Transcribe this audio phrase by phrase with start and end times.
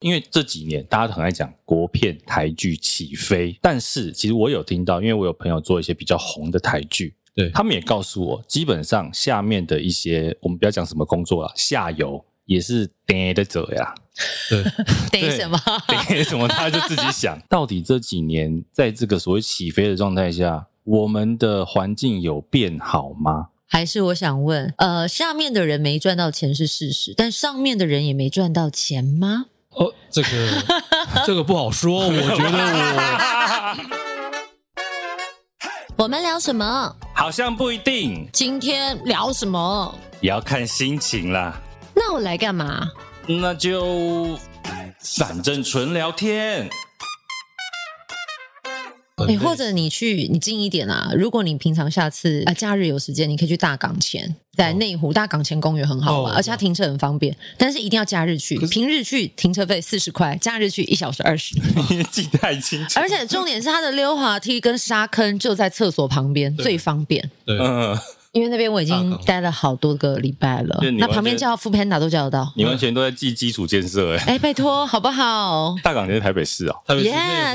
[0.00, 13.94] 因为这几年大家都很爱讲国片台剧起飞，但是其实我有听到，因为我有朋友做一些比较红的台剧，对，他们也告诉我，基本上下面的一些我们不要讲什么工作了，下游也是跌的走呀。
[14.48, 14.64] 对，
[15.10, 15.58] 跌什么？
[16.08, 16.46] 跌什么？
[16.48, 23.48] 他就自己想 到底这几年在这个所谓起飞的状态下，我们的环境有变好吗？
[23.66, 29.46] 还是我想问，呃，下面的人没赚到钱是事实，但上面的人也没赚到钱吗？
[29.78, 30.28] 哦，这个
[31.24, 32.58] 这个不好说，我觉得
[35.96, 36.94] 我我们聊什么？
[37.14, 38.28] 好像不一定。
[38.32, 39.94] 今天聊什么？
[40.20, 41.60] 也要看心情啦。
[41.94, 42.88] 那我来干嘛？
[43.26, 44.36] 那就
[45.16, 46.68] 反正纯聊天。
[49.26, 51.10] 哎，或者你去，你近一点啊。
[51.16, 57.36] 如果你平常下次啊假日有时间，你可以去大港前，在内湖大港前公园很好玩，而且它停车很方便。
[57.56, 61.58] 但是一定要假日去，平日去停车费四十块，假日去一小时二十。
[61.90, 63.00] 你记得太清楚。
[63.00, 67.30] 而且重点是它的溜滑梯跟沙坑就在厕所旁边，最方便。
[67.44, 67.98] 对，嗯。
[68.38, 72.52] 因为那边我已经待了好多个礼拜了，那旁边叫 Foodpanda 都叫得到。
[72.54, 74.34] 你完全都在记基础建设哎！
[74.34, 75.74] 哎，拜托，好不好？
[75.82, 77.10] 大港在台北市啊，台北市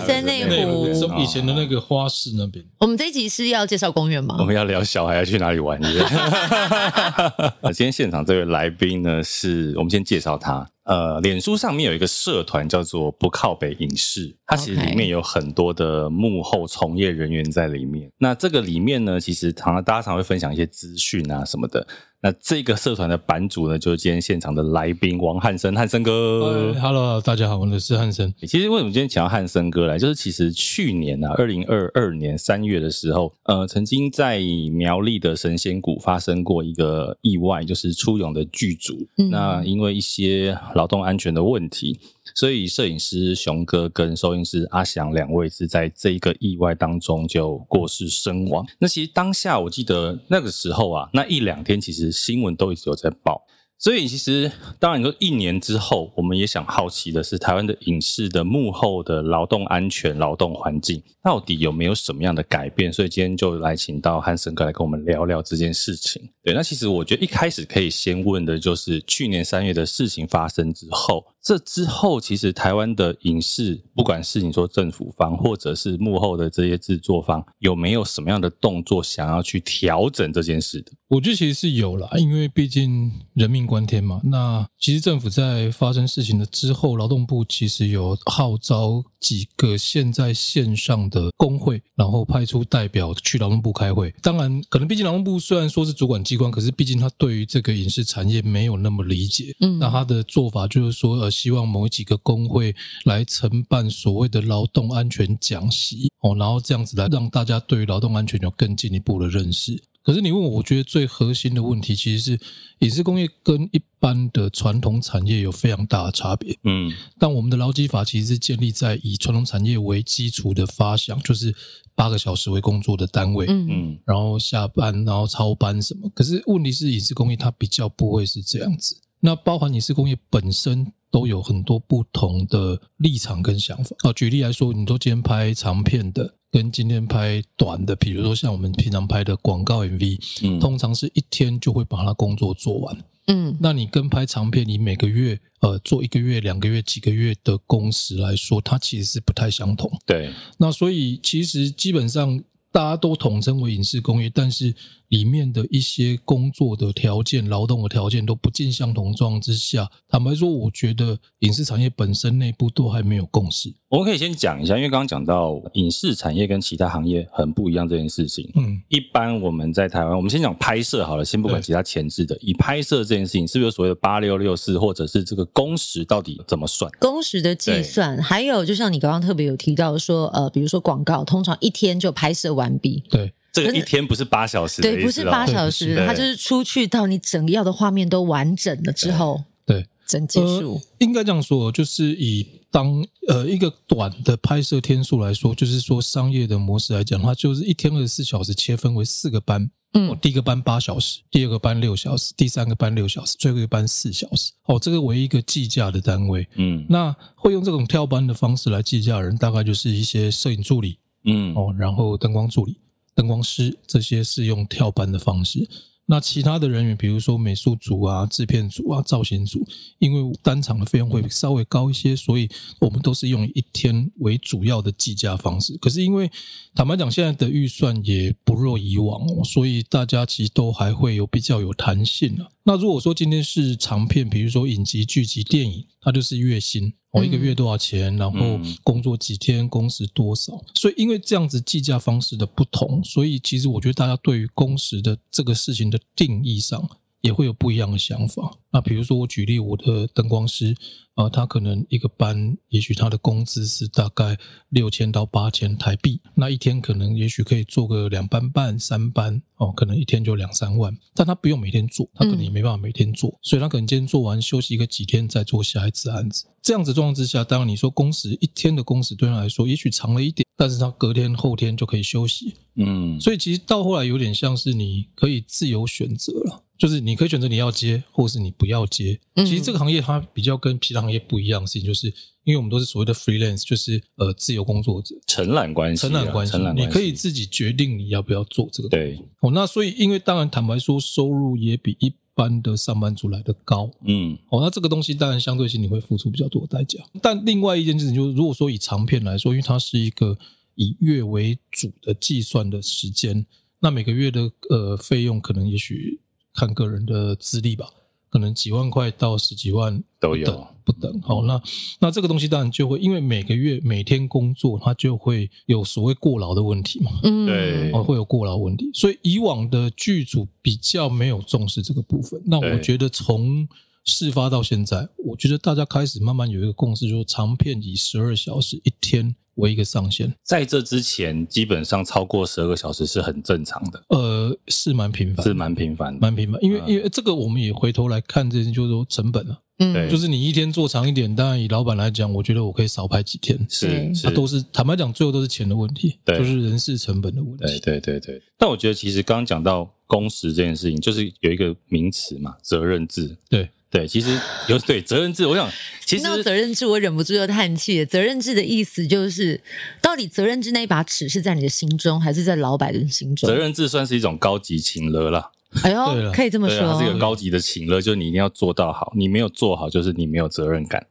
[0.06, 2.64] 在内湖，以前的那个花市那边。
[2.80, 4.36] 我们这一集是要介绍公园吗？
[4.40, 5.80] 我们要聊小孩要去哪里玩。
[7.74, 10.68] 今天现场这位来宾呢，是我们先介绍他。
[10.84, 18.12] 呃，脸书上面有一个社团叫做“不靠北影视”，它其实里面有很多的幕后从业人员在里面。
[18.18, 21.88] 那这个里面呢，其实常常大家常会分享一些资讯啊什么的。
[22.24, 26.74] 那这个社团的版主呢，就是今天现场的来宾王汉生，汉生哥。
[26.80, 28.34] Hello，大家好，我是汉生。
[28.48, 34.40] 其实为什么今天请到汉生哥来，就是其实去年啊，二零二二年三月的时候，呃，曾经在
[34.72, 42.00] 苗栗的神仙谷发生过一个意外，就是出勇的剧组，嗯、那因为一些劳动安全的问题。
[42.36, 48.66] 所以，摄影师熊哥跟收音师阿翔两位是在这一个意外当中就过世身亡。
[48.80, 53.42] 那其实当下，我记得那个时候啊，那一两天其实新闻都一直有在报。
[53.80, 54.50] 所以其实，
[54.80, 62.94] 当然你说一年之后，我们也想好奇的是，台湾的影视的幕后的劳动安全、劳动环境到底有没有什么样的改变？
[62.94, 66.22] 所以今天就来请到汉生哥来跟我们聊聊这件事情。
[66.42, 80.94] 对，那其实我觉得一开始可以先问的就是，去年三月的事情发生之后，这之后其实台湾的影视，不管是你说政府方或者是幕后的这些制作方，有没有什么样的动作想要去调整这件事的？
[81.10, 84.22] 我觉得其实是有啦，因为毕竟人命关天嘛。
[84.24, 94.14] 那其实政府在发生事情的之后，劳动部其实有号召几个现在线上的工会，然后派出代表去劳动部开会。
[94.22, 99.54] 当然，可能毕竟劳动部虽然说是主管机关，可是毕竟他对于这个影视产业没有那么理解。
[99.60, 109.84] 嗯，那他的做法就是说，呃，希望某几个工会来承办所谓的劳动安全讲习哦，然后这样子来让大家对于劳动安全有更进一步的认识。
[110.04, 112.40] 可是你问我，我觉得最核心的问题其实是
[112.80, 116.58] 影视工业跟一般的传统产业有非常大的差别。
[116.66, 121.56] 嗯，但我们的劳基法其实是建立在以传统产业为基础的发想，就是
[121.96, 123.46] 八个小时为工作的单位。
[123.48, 126.10] 嗯嗯，然后下班，然后超班什么。
[126.14, 129.00] 可是问题是，影视工业它比较不会是这样子。
[129.22, 133.96] 那包含影视工业本身都有很多不同的立场跟想法。
[134.00, 136.34] 啊，举例来说，你都今天拍长片的。
[136.52, 149.92] 跟今天拍短的，比如说像我们平常拍的广告 MV，嗯，通常是一天就会把它工作做完，嗯，那你跟拍长片，你每个月呃做一个月、两个月、几个月的工时来说，它其实是不太相同。
[150.06, 152.40] 对，那所以其实基本上
[152.72, 154.76] 大家都统称为影视工业，但是
[155.14, 163.72] 里面的一些工作的条件、劳动的条件都不尽相同状况之下，坦白说，我觉得影视产业本身内部都还没有共识。
[163.90, 168.52] 我们可以先讲一下，因为刚刚讲到影视产业跟其他行业很不一样这件事情。
[168.56, 176.92] 嗯，一般我们在台湾，我们先讲拍摄好了，先不管其他前置的，以拍摄这件事情，是不是有所谓的八六六四，或者是这个工时到底怎么算？
[177.00, 183.04] 工时的计算，还有就像你刚刚特别有提到说，呃，比如说广告，通常一天就拍摄完毕。
[183.12, 190.74] 对，这个一天不是八小时，对，不是八小时，它就是出去到你整个要的画面都完整了之后，对，整结束。
[190.74, 192.46] 呃，应该这样说，就是以。
[192.74, 204.52] 当呃一个短的拍摄天数来说，就是说商业的模式来讲，它就是一天二十四小时切分为四个班，嗯，第一个班八小时，第二个班六小时，第三个班六小时，最后一个班四小时。
[204.66, 212.76] 哦，这个为一个计价的单位，嗯，那会用这种跳班的方式来计价的人，大概就是一些摄影助理，嗯，哦，然后灯光助理、
[213.16, 215.68] 灯光师这些是用跳班的方式。
[216.06, 219.66] 那其他的人员，比如说美术组啊、制片组啊、造型组，
[220.00, 222.50] 因为单场的费用会稍微高一些，所以
[222.82, 225.78] 我们都是用一天为主要的计价方式。
[225.78, 226.30] 可是因为
[226.76, 232.50] 坦白讲，现在的预算也不若以往哦，所以大家其实都还会有比较有弹性啊。
[232.64, 236.94] 那如果说今天是长片，比如说影集、剧集、电影，它就是月薪。
[237.12, 238.16] 我一个月多少钱？
[238.18, 240.60] 然后工作几天，工时多少？
[240.76, 246.90] 所以因为这样子计价方式的不同，所以其实我觉得大家对于工时的这个事情的定义上。
[247.24, 248.52] 也会有不一样的想法。
[248.70, 250.76] 那比如说，我举例，我的灯光师
[251.16, 254.38] 啊、呃，他可能一个班，也许他的工资是大概
[254.70, 256.20] 六千到八千台币。
[256.34, 260.98] 那一天可能也许可以做个两班半、三班哦，可能一天就两三万。
[261.14, 266.46] 但他不用每天做，他可能也没办法每天做，嗯、所以他可能今天做完休息个几天，再做下一次案子。
[266.62, 272.56] 这样子状况之下，当然你说工时一天的工时对他来说也许长了一点，但是他隔天后天就可以休息。
[272.76, 276.64] 嗯，所以其实到后来有点像是你可以自由选择了。
[276.76, 279.18] 就是你可以选择你要接，或是你不要接。
[279.36, 282.08] 其实这个行业它比较跟其他行业不一样的事情，就是
[282.44, 288.90] 因为我们都是所谓的 freelance，就是呃自由工作者，承揽关系，承揽关系，你可以自己决定你要不要做这个。
[288.90, 293.92] 对，哦，那所以因为当然坦白说，收入也比一般的上班族来的高。
[294.06, 297.04] 嗯，哦，那这个东西当然相对性你会付出比较多的代价。
[297.22, 300.38] 但另外一件事情就是，如果说以长片来说，因为它是一个
[300.76, 303.46] 以月为主的计算的时间，
[303.80, 306.20] 那每个月的呃费用可能也许。
[306.56, 307.88] 看个人的资历吧，
[308.34, 311.22] 可能几万块到十几万都有不等。
[311.22, 311.62] 好，那
[312.00, 317.12] 那这个东西当然就会因为每个月每天工作，它就会有所谓过劳的问题嘛。
[317.22, 318.90] 嗯，对，会有过劳问题。
[318.92, 322.42] 所以以往的剧组比较没有重视这个部分。
[322.48, 323.68] 那我觉得从
[324.04, 329.36] 事发到现在，我觉得大家开始慢慢有一个共识，就是长片以十二小时一天。
[329.58, 334.04] 为一个上限，在这之前，基本上超过十二个小时是很正常的。
[334.10, 336.60] 呃，是蛮频繁，是蛮频繁，蛮频繁。
[336.64, 339.60] 因为，因为这个，我们也回头来看，这些就是说成本啊。
[339.78, 343.64] 嗯，就是你一天做长一点，当然以老板来讲，我觉得我可以少拍几天。
[343.70, 347.64] 是，是，都是坦白讲，最后都是钱的问题，对，就是人事成本的问题。
[347.64, 348.42] 对，对，对，对。
[348.58, 353.38] 但我觉得，其实刚刚讲到工时这件事情，就是有一个名词嘛，责任制。
[353.48, 353.70] 对。
[353.94, 354.36] 对，其实
[354.68, 355.70] 有对责任制，我想
[356.04, 358.04] 其实听到责任制，我忍不住又叹气。
[358.04, 359.62] 责任制的意思就是，
[360.02, 363.48] 到底责任制那一把尺是在你的心中，还是在老板的心中？
[363.48, 365.52] 责任制算是一种高级情勒了啦。
[365.84, 371.06] 哎呦，可以这么说，它是一个高级的情勒，就是你一定要做到好，你没有做好，就是你没有责任感。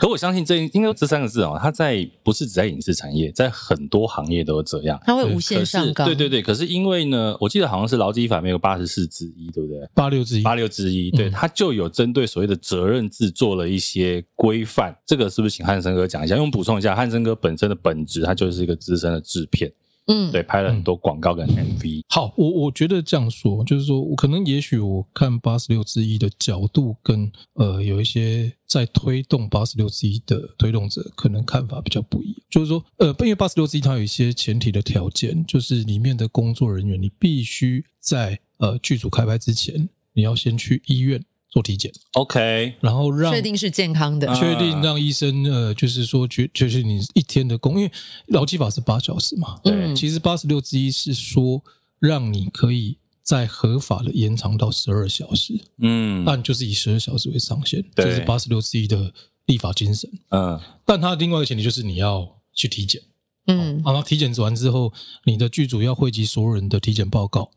[0.00, 5.00] 可我相信这应该这三个字哦，它在不是只在影视产业，在很多行业都是这样。
[5.04, 6.06] 它会无限上纲。
[6.06, 9.88] 对对对，可是因为呢，我记得好像是劳基法没有八十四之一，对不对？
[9.94, 14.96] 八六之一，八六之一，对，它就有针对所谓的责任制做了一些规范。
[15.06, 16.34] 这个是不是请汉森哥讲一下？
[16.34, 19.70] 因为我们补充一下，汉森哥本身的本质，他就是一个资深的制片。
[20.08, 22.02] 嗯，对，拍了很多广告跟 MV。
[22.08, 32.40] 好，我我觉得这样说，就是说我可能也许我看八十六之一的角度跟呃有一些在推动八十六之一的推动者可能看法比较不一样。
[32.50, 41.22] 就是说，呃，因为八十六之一它有一些前提的条件，就是里面的工作人员你必须在呃剧组开拍之前，你要先去医院。
[41.50, 47.92] 做体检，OK，然后让确定是健康的，确定让医生呃，就是说，就就是你一天的工，因为
[48.26, 51.62] 劳基法是八小时嘛，对，其实八十六之一是说
[51.98, 59.10] 让你可以在合法的延长到十二小时，嗯，那你就是以十二小时为上限，这是八十六之一的
[59.46, 63.00] 立法精神，嗯，但它的另外一个前提就是你要去体检，
[63.46, 64.92] 嗯，然后体检完之后，
[65.24, 67.50] 你的剧组要汇集所有人的体检报告。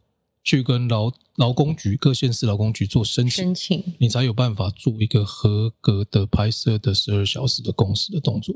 [0.44, 8.56] 去跟劳劳工局各县市劳工局做申请，申请你才有办法做一个合格的拍摄的十二小时的工时的动作。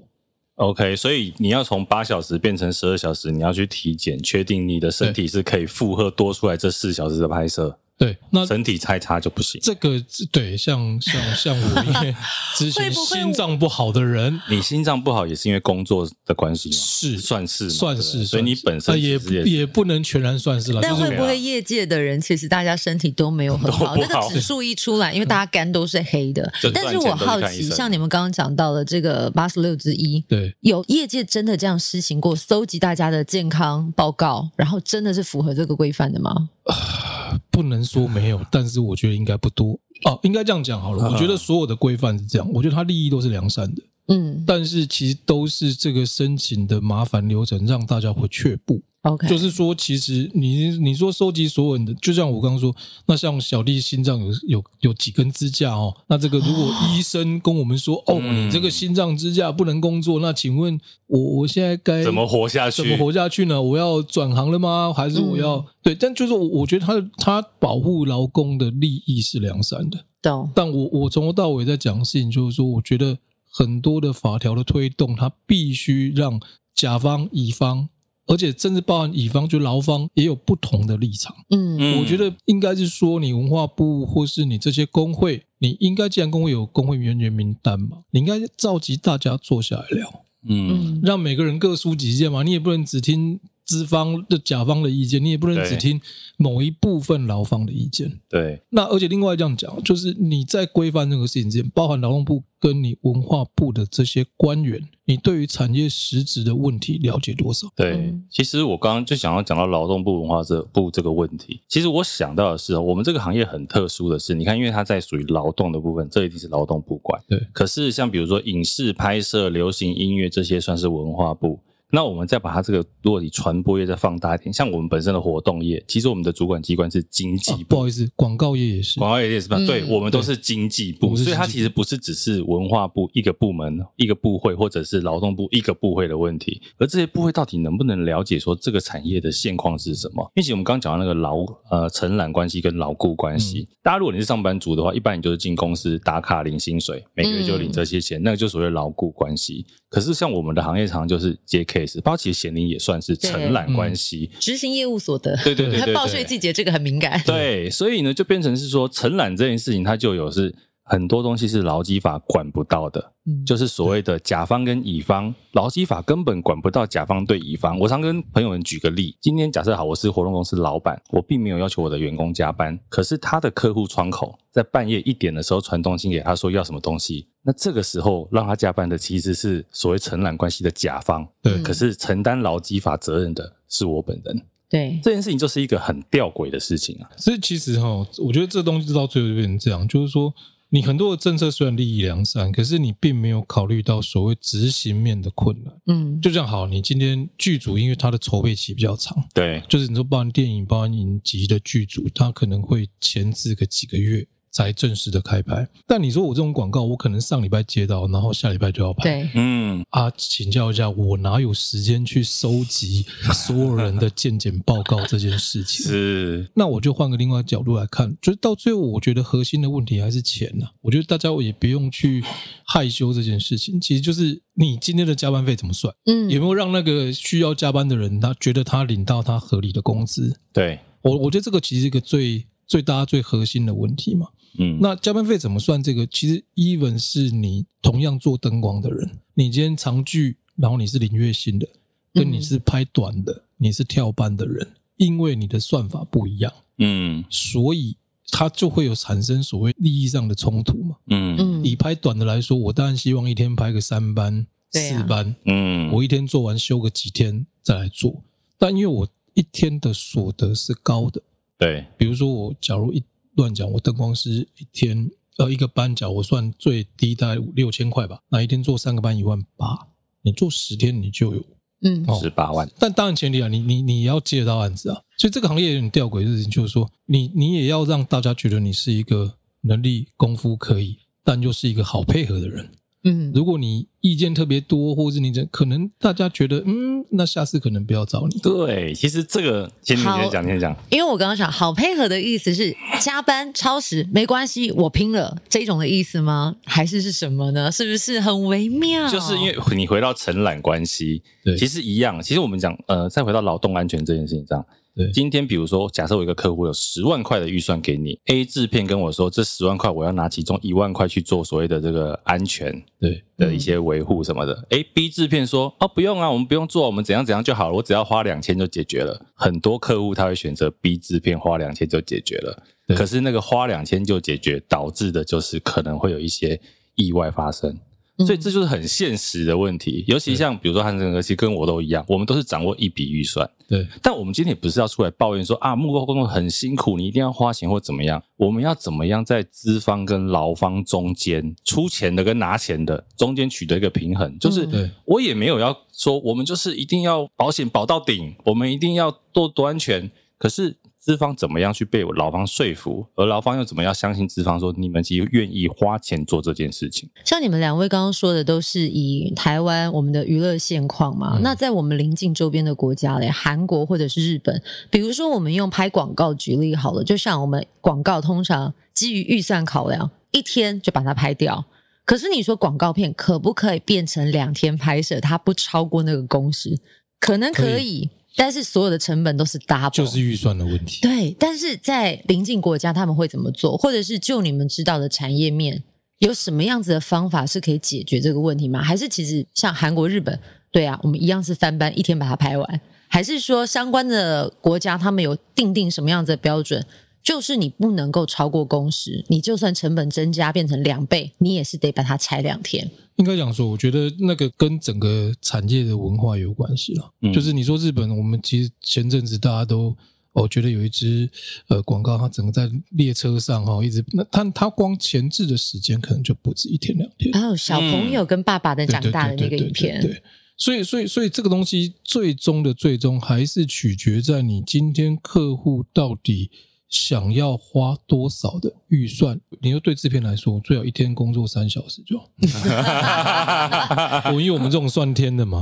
[0.56, 7.78] OK，所以你要从八小时变成十二小时，你要去体检，确定你的身体是可以负荷多出来这四小时的拍摄。
[7.98, 9.60] 对，那身体太差就不行。
[9.64, 12.16] 这个对，像像像我，因为
[12.56, 16.76] 之前心脏不好的人，你心脏不好也是因为工作的关系吗？
[16.76, 18.26] 是，算是，算是。
[18.26, 20.82] 所以你本身也也不能全然算是了。
[20.82, 23.96] 但会不会业界的人其实大家身体都没有很好？
[23.96, 26.52] 那个指数一出来，因为大家肝都是黑的。
[26.76, 36.50] 但是我好奇，像你们刚刚讲到的这个八十六之一，对，有业界真的这样施行过，搜集大家的健康报告，然后真的是符合这个规范的吗？
[37.50, 40.20] 不能说没有， 但是我觉得应该不多哦。
[40.24, 52.76] 应该这样讲好了，我觉得所有的规范是这样，我觉得它利益都是良善的，嗯，但是其实都是这个申请的麻烦流程让大家会却步，OK，就是说，其实你你说收集所有人的，就像我刚刚说，
[53.08, 62.84] 那像小弟心脏有有有几根支架哦，那这个如果医生跟我们说，哦，你这个心脏支架不能工作，那请问我我现在该怎么活下去？
[62.84, 63.60] 怎么活下去呢？
[63.60, 64.94] 我要转行了吗？
[64.96, 65.96] 还是我要、嗯、对？
[65.96, 70.52] 但就是我我觉得他他保护劳工的利益是良善的，懂？
[70.54, 73.18] 但我我从头到尾在讲的事情，就是说，我觉得
[73.58, 76.42] 很多的法条的推动，它必须让
[76.74, 77.88] 甲方乙方。
[78.28, 81.36] 而且甚至包含乙方，就劳方也有不同的立场。
[81.52, 90.26] 嗯，我觉得应该是说，你文化部或是你这些工会，你应该既然工会有工会人员名单嘛，你应该召集大家坐下来聊。
[90.50, 93.40] 嗯，让每个人各抒己见嘛，你也不能只听。
[93.66, 96.00] 资方的甲方的意见，你也不能只听
[96.38, 98.20] 某一部分劳方的意见。
[98.30, 107.68] 对，那而且另外这样讲，就是你在规范这个事情之前，包含劳动部跟你文化部的这些官员，你对于产业实质的问题了解多少？
[107.76, 111.62] 对，其实我刚刚就想要讲到劳动部文化这部这个问题。
[111.68, 117.20] 其实我想到的是，我们这个行业很特殊的是，你看，因为它在属于劳动的部分，这一定是劳动部管。
[117.28, 121.60] 对，可是像比如说影视拍摄、流行音乐这些，算是文化部。
[121.96, 127.58] 那我们再把它这个，如果你传播业再放大一点，像我们本身的活动业，其实我们的主管机关是经济部。
[127.60, 129.56] 啊，不好意思，广告业也是，广告业也是吧？
[129.58, 140.30] 嗯、对，我们都是经济部，所以它其实不是只是文化部一个部门、一个部会，或者是劳动部一个部会的问题，而这些部会到底能不能了解说这个产业的现况是什么？
[140.36, 149.66] 因为我们刚刚讲到那个劳呃承揽关系跟牢固关系，嗯、大家如果你是上班族的话，一般你就是进公司打卡领薪水，每个月就领这些钱，嗯、那个就所谓牢固关系。
[149.96, 160.54] 可是像我们的行业常常就是接 case，包括其实咸宁也算是承揽关系，执行业务所得，对对对，对，报税季节这个很敏感，对，所以呢就变成是说承揽这件事情，它就有是。
[160.88, 167.80] 很多东西是劳基法管不到的，嗯，就是所谓的甲方跟乙方，劳基法根本管不到甲方对乙方。
[167.80, 184.40] 我常跟朋友们举个例，今天假设好，我是活动公司老板，我并没有要求我的员工加班，可是他的客户窗口在半夜一点的时候传东西给他说要什么东西，那这个时候让他加班的其实是所谓承揽关系的甲方，对，可是承担劳基法责任的是我本人，
[184.70, 187.10] 对，这件事情就是一个很吊诡的事情啊。
[187.18, 190.32] 所以其实哈，我觉得这东西到最后就变成这样，就是说。
[190.76, 195.74] 你很多的政策虽然利益良善，可是你并没有考虑到所谓执行面的困难。
[195.86, 204.28] 嗯，就这样好，你今天剧组因为它的筹备期比较长，对，就是你说包含电影、包含影集的剧组，它可能会前置个几个月。
[204.56, 209.04] 才正式的开拍，但你说我这种广告，我可能上礼拜接到，然后下礼拜就要拍。
[209.04, 215.84] 对，嗯啊，请教一下，我哪有时间去收集所有人的健检报告这件事情？
[215.92, 220.72] 是，那我就换个另外角度来看，就是到最后，我觉得核心的问题还是钱呐、啊。
[220.80, 222.24] 我觉得大家也不用去
[222.66, 225.94] 害羞这件事情，其实就是你今天的加班费怎么算？
[226.06, 230.40] 嗯，有没有让那个需要加班的人他觉得他领到他合理的工资？
[230.54, 234.28] 对我，我觉得这个其实是一个最最大最核心的问题嘛。
[234.58, 235.82] 嗯，那加班费怎么算？
[235.82, 241.68] 这个其实，even 是你同样做灯光的人，你今天长剧，然后你是领月薪的，
[242.14, 247.96] 跟你是拍短的，你是跳班的人，因为你的算法不一样，嗯，所以
[248.32, 250.96] 它就会有产生所谓利益上的冲突嘛。
[251.08, 258.24] 嗯，以拍短的来说，我当然希望一天拍个三班、四班，嗯，我一天做完休个几天再来做，
[258.58, 261.22] 但因为我一天的所得是高的，
[261.58, 263.04] 对，比如说我假如一。
[263.36, 268.20] 乱讲，我灯光师一天呃一个班角，我算最低大概五六千块吧。
[268.30, 269.88] 那一天做三个班一万八，
[270.22, 271.46] 你做十天你就有
[271.82, 272.70] 嗯十八万。
[272.80, 275.02] 但当然前提啊，你你你要接得到案子啊。
[275.18, 282.70] 所以这个行业有点吊诡的事情，就是说你你也要让大家觉得你是一个能力功夫可以，但又是一个好配合的人。
[283.06, 288.40] 嗯，如果你意见特别多，或者是你这可能大家觉得，嗯，那下次可能不要找你。
[288.40, 290.76] 对，其实这个先你先讲，你先讲。
[290.90, 296.56] 因为我刚刚讲好配合的意思是加班超时没关系，我拼了这种的意思吗？
[296.66, 297.72] 还是是什么呢？
[297.72, 299.08] 是不是很微妙？
[299.08, 302.22] 就是因为你回到承揽关系，对，其实一样。
[302.22, 304.66] 其实我们讲，呃，再回到劳动安全这件事情上。
[304.96, 314.54] 对，今天比如说，假设我一个客户有十万块的预算给你，A 制片跟我说，这十万块我要拿其中一万块去做所谓的这个安全对的一些维护什么的。
[314.70, 319.20] 哎、嗯、，B 制片说，哦，不用啊，我们不用做，我们怎样怎样就好了，我只要花两千就解决了。
[319.34, 322.64] 很多客户他会选择 B 制片花两千就解决了，
[322.96, 326.58] 可是那个花两千就解决导致的就是可能会有一些
[326.96, 327.78] 意外发生。
[328.20, 330.06] 所以这就是很现实的问题。
[330.08, 333.50] 尤其像比如说汉森哥，其实跟我都一样，我们都是掌握一笔预算。
[333.68, 338.24] 对，但我们今天也不是要出来抱怨说啊，幕后工作很辛苦，你一定要花钱或怎么样。
[338.38, 344.38] 我们要怎么样在资方跟劳方中间出钱的跟拿钱的中间取得一个平衡？
[344.40, 350.10] 就是，我也没有要说我们就是一定要保险保到顶，我们一定要多多安全。
[350.38, 350.78] 可是。
[351.06, 357.08] 资方怎么样去被劳方说服，而劳方又怎么样相信资方说你们其实愿意花钱做这件事情？
[357.24, 361.36] 像你们两位刚刚说的，都是以台湾我们的娱乐现况嘛。
[361.36, 364.60] 嗯、那在我们邻近周边的国家嘞，韩国或者是日本，
[364.90, 371.64] 比如说我们用拍广告举例好了，就像我们广告通常基于预算考量，一天就把它拍掉。
[372.04, 375.20] 可是你说广告片可不可以变成两天拍摄？
[375.20, 376.80] 它不超过那个工时，
[377.20, 377.76] 可能可以。
[377.76, 381.02] 可以但是所有的成本都是 double，就是预算的问题。
[381.02, 383.78] 对，但是在邻近国家他们会怎么做？
[383.78, 385.84] 或者是就你们知道的产业面，
[386.20, 388.82] 有什么样子的方法是可以解决这个问题吗？
[388.82, 390.40] 还是其实像韩国、日本，
[390.72, 392.82] 对啊，我们一样是翻班，一天把它拍完？
[393.08, 396.86] 还是说相关的国家他们有定定什么样子的标准？
[397.26, 402.90] 就是你不能够超过工时，你就算成本增加变成两倍，你也是得把它拆两天。
[403.16, 407.12] 应该讲说，我觉得那个跟整个产业的文化有关系了。
[407.22, 409.98] 嗯，就是你说日本，我们其实前阵子大家都
[410.34, 411.28] 哦觉得有一支
[411.68, 417.34] 呃广告，它整个在列车上哈，一直那它它光前置的时间可能就不止一天两天。
[417.34, 420.00] 还有小朋友跟爸爸的长大的那个影片。
[420.00, 420.22] 对，
[420.58, 426.52] 所以所以所以这个东西最终的最终还是取决在你今天客户到底。
[426.96, 429.38] 想要花多少的预算？
[429.60, 432.30] 你说对制片来说，最好一天工作三小时就好。
[434.32, 435.62] 我因为我们这种算天的嘛.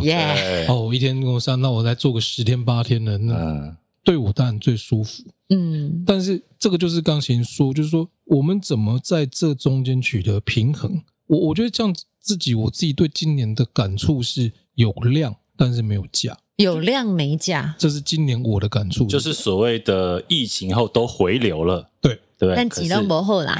[0.70, 5.24] 哦，一天工作三，那我再做个十天八天的，那对我当然最舒服。
[5.50, 11.02] 嗯，但是这个就是刚琴说，就是说我们怎么在这中间取得平衡？
[11.26, 16.38] 我我觉得这样自己，我自己对今年的感触是有量，但是没有价。
[16.58, 22.20] 有量没价，这是今年我的感触，就是所谓的疫情后都回流了，对。
[22.36, 23.56] 对，但几量不后啦，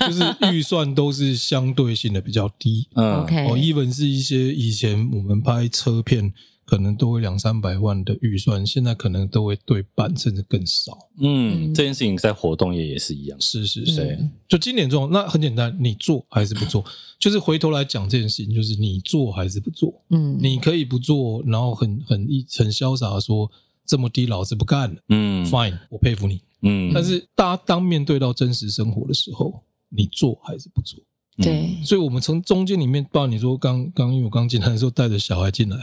[0.00, 6.32] 就是预算都是相对性的比较低，嗯，OK，哦，even 是一些以前我们拍车片。
[6.72, 10.96] 可能都会两三百万的预算，现在可能都会对半甚至更少。
[11.20, 13.38] 嗯，这件事情在活动业也是一样。
[13.38, 16.82] 是是是，就今年这种，那很简单，你做还是不做？
[17.20, 19.92] 就是回头来讲这件事情，就是你做还是不做？
[20.08, 23.50] 嗯，你可以不做，然后很很一很潇洒的说
[23.84, 24.96] 这么低，老子不干了。
[25.10, 26.40] 嗯，Fine，我佩服你。
[26.62, 30.98] 嗯，但是大家当面对到真实生活的时候，你做还是不做？
[31.36, 35.76] 对，所以我们从中间里面，包括你说刚刚因为我刚进来的时候带着小孩进来。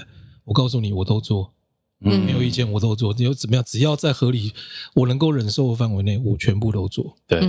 [0.50, 1.52] 我告诉你，我都做，
[2.02, 3.14] 嗯，没有意见，我都做。
[3.16, 3.64] 你有怎么样？
[3.64, 4.52] 只要在合理、
[4.96, 7.16] 我能够忍受的范围内，我全部都做。
[7.28, 7.40] 对，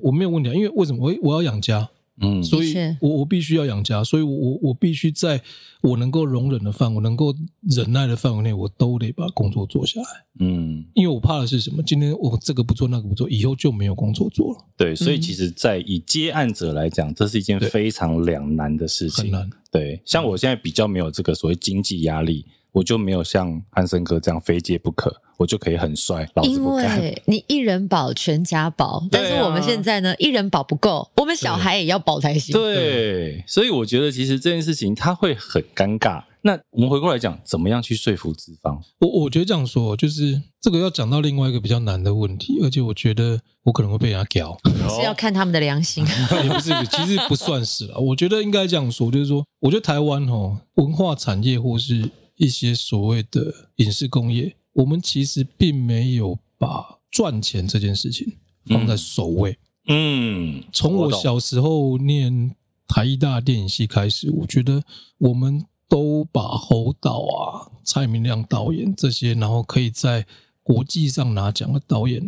[0.00, 1.04] 我没有问题，因为为什么？
[1.04, 5.40] 我我要养家，嗯，所以我我必须要养家，所以我我我必须在
[5.82, 10.06] 我能够容忍的范围、我能够忍耐的范围内，我都得把工作做下来。
[10.38, 11.82] 嗯，因为我怕的是什么？
[11.82, 14.64] 今天我这个不做，那个不做，以后就没有工作做了。
[14.76, 19.24] 对，所以其实，在以接案者来讲，这是一件非常两难的事情。
[19.24, 19.50] 很难。
[19.72, 26.96] 对，像我现在比较没有这个所谓经济压力，我就没有像汉森哥这样非接不可，我就可以很帅，老子不干。
[26.96, 32.52] 因为你一人保全家保，但是我们现在呢，啊、一人保不够，我们小孩也要保才行。
[32.52, 36.24] 对，对，所以我觉得其实这件事情它会很尴尬。
[36.46, 38.78] 那我们回过来讲，怎么样去说服资方？
[38.98, 44.54] 我我觉得这样说，就是这个要讲到另外一个比较难的问题，而且我觉得我可能会被人家屌，
[44.94, 46.04] 是要看他们的良心。
[46.44, 47.98] 也不是，其实不算是了。
[47.98, 59.58] 我觉得应该这样说，就是说，我觉得台湾哦，文化产业或是一些所谓的影视工业，我们其实并没有把赚钱这件事情放在首位。
[59.88, 62.54] 嗯，从我小时候念
[62.86, 64.82] 台艺大电影系开始，我觉得
[65.18, 65.64] 我们。
[65.86, 70.26] 都把侯导啊、蔡明亮导演这些，然后可以在
[70.62, 72.20] 国际上拿奖的导演，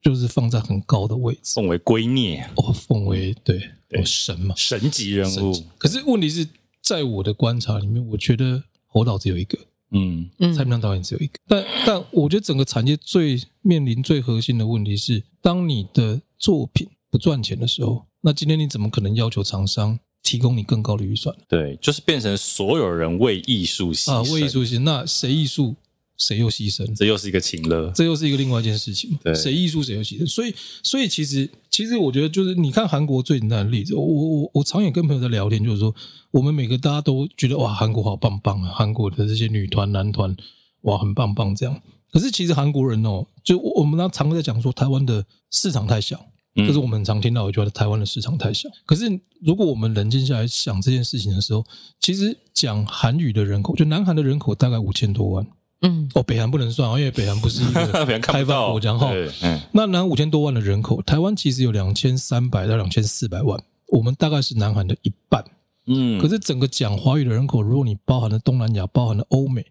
[0.00, 5.54] 就是放在很高的位置，奉为圭臬哦，奉为对，对神嘛，神级人物。
[5.78, 6.48] 可是问题是
[6.82, 9.58] 在我的观察里面，我觉得侯导只有一个，
[9.90, 10.28] 嗯。
[10.38, 11.32] 嗯，蔡明亮导演只有一个。
[11.48, 19.98] 但但我觉得整个产业最面临最核心的问题是，当你的作品不赚钱的时候，那今天你怎么可能要求厂商？
[20.22, 24.12] 提供你更高的预算，对，就是变成所有人为艺术牺牲。
[24.12, 25.74] 啊，为艺术牺牲，那谁艺术
[26.22, 26.86] 谁又牺牲？
[26.94, 29.18] 这又是一个情乐，这又是一个另外一件事情。
[29.22, 30.26] 对，谁艺术谁又牺牲？
[30.26, 35.94] 所以，所以其实，其实我觉得就是你看韩国最简单的例子，我我我常也跟朋友在聊天，就是说，
[36.30, 40.36] 我们每个大家都觉得哇，韩国好棒棒啊，韩国的这些女团男团
[40.82, 41.82] 哇，很棒棒这样。
[42.12, 46.24] 可是其实韩国人哦，就我们常常在讲说，台湾的市场太小。
[46.54, 48.68] 这是我们很常听到，我觉得台湾的市场太小。
[48.84, 49.08] 可是
[49.40, 51.64] 如果我们冷静下来想这件事情的时候，
[51.98, 55.46] 其实讲韩语的人口，就南韩的人口大概五千多万。
[55.82, 59.10] 嗯，哦，北韩不能算，因为北韩不是一个 开放国家哈。
[59.42, 65.44] 嗯，那南五千多万的人口，台湾其实有两千三百到两千四百万，我们大概是南韩的一半。
[65.86, 69.66] 嗯，可是整个讲华语的人口，如果你包含了东南亚，包含了欧美，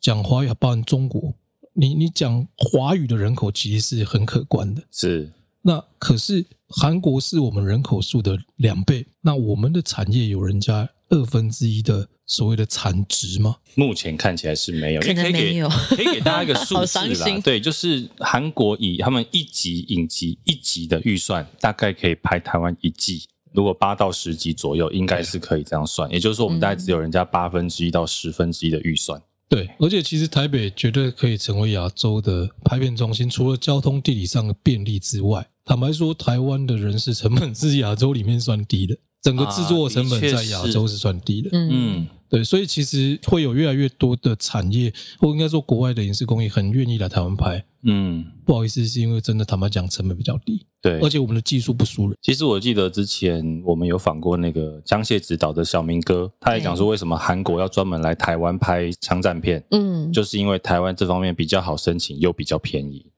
[0.00, 1.34] 讲华语还包含中国，
[1.74, 4.82] 你你讲华语的人口其实是很可观的。
[4.90, 12.08] 是，那可是韩国是我们人口数的两倍，那我们的产业有人家二分之一的。
[12.30, 13.56] 所谓的产值吗？
[13.74, 15.68] 目前看起来是没有，可能没有。
[15.68, 17.26] 可以给大家一个数字啦。
[17.42, 23.24] 对，就是韩国以他们一集影集一集的预算，大概可以拍台湾一季。
[23.52, 26.08] 如果八到十集左右，应该是可以这样算。
[26.12, 29.20] 也就是说，我们大概只有人家八分之一到十分之一的预算。
[29.48, 33.28] 对，而且其实台北绝对可以成为亚洲的拍片中心。
[33.28, 38.96] 除了交通地理上的便利之外，坦白说，台湾的人事成本是亚洲里面算低的。
[39.20, 41.50] 整个制作成本在亚洲是算低的。
[41.52, 42.06] 嗯。
[42.30, 47.62] 对，所以其实会有越来越多的产业，或应该说国外的影视工业很愿意来台湾拍。
[47.82, 50.64] 嗯，不好意思，是因为真的坦白讲，成本比较低。
[50.82, 52.16] 对，而且我们的技术不输人。
[52.22, 59.64] 其实我记得之前我们有访过那个江蟹指导的小明哥，他也讲说为什么韩国要专门来台湾拍枪战片。
[59.70, 63.09] 嗯，就是因为台湾这方面比较好申请，又比较便宜。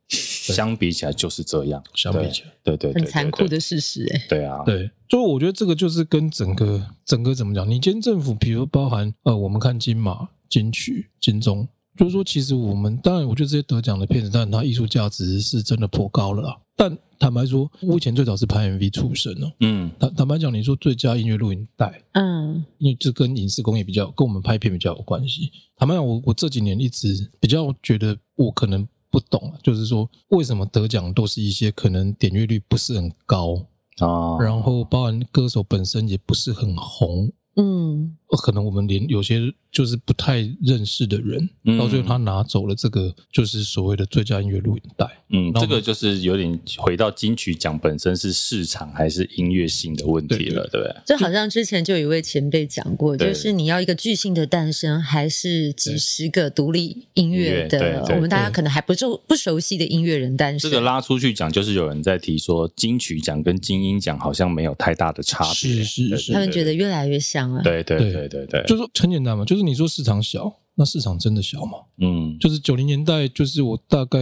[0.50, 4.26] 相比起来就是这样，相比起来，对对，很残酷的事实哎。
[4.28, 7.68] 对啊，对，所以我觉得这个就是跟整个整个怎么讲？
[7.68, 16.58] 你今天政府，比如包含呃，我们看金马、金曲、金钟，就是说，其实我们当然，我觉得这些得奖的片子，当然它艺术价值是真的颇高了啦。
[16.74, 19.52] 但坦白说，我以前最早是拍 MV 出身哦。
[19.60, 25.52] 嗯，坦坦白讲，你说最佳音乐录影带，嗯，因为这跟影视工业比较，跟我们拍片比较有关系。
[25.76, 28.88] 坦白讲，我我这几年一直比较觉得我可能。
[29.12, 33.66] 不懂，就是说为什么得奖都是一些可能点阅率不是很高
[33.98, 39.54] 啊，然后包含歌手本身也不是很红，嗯，可能我们连有些。
[39.72, 45.06] 就是不太认识的人，到最后他拿走了这个，就是所谓的最佳音乐录影带。
[45.30, 50.94] 嗯，这个就是有点回到金曲奖本身是市场还是音乐性的问题了，对不对？
[51.06, 60.70] 就好像之前就有一位前辈讲过，就是你要一个巨星的诞生，还是几十个独立音乐的，我们大家可能还不熟不熟悉的音乐人诞生。
[60.70, 67.62] 这个拉出去讲，就是有人在提说，金曲奖跟金音奖好像没有太大的差别，是是是，他们觉得越来越像了。
[67.62, 69.61] 对对对对对，就是很简单嘛，就是。
[69.62, 71.78] 你说市场小，那市场真的小吗？
[71.98, 74.18] 嗯，就是九零年代，就是我大概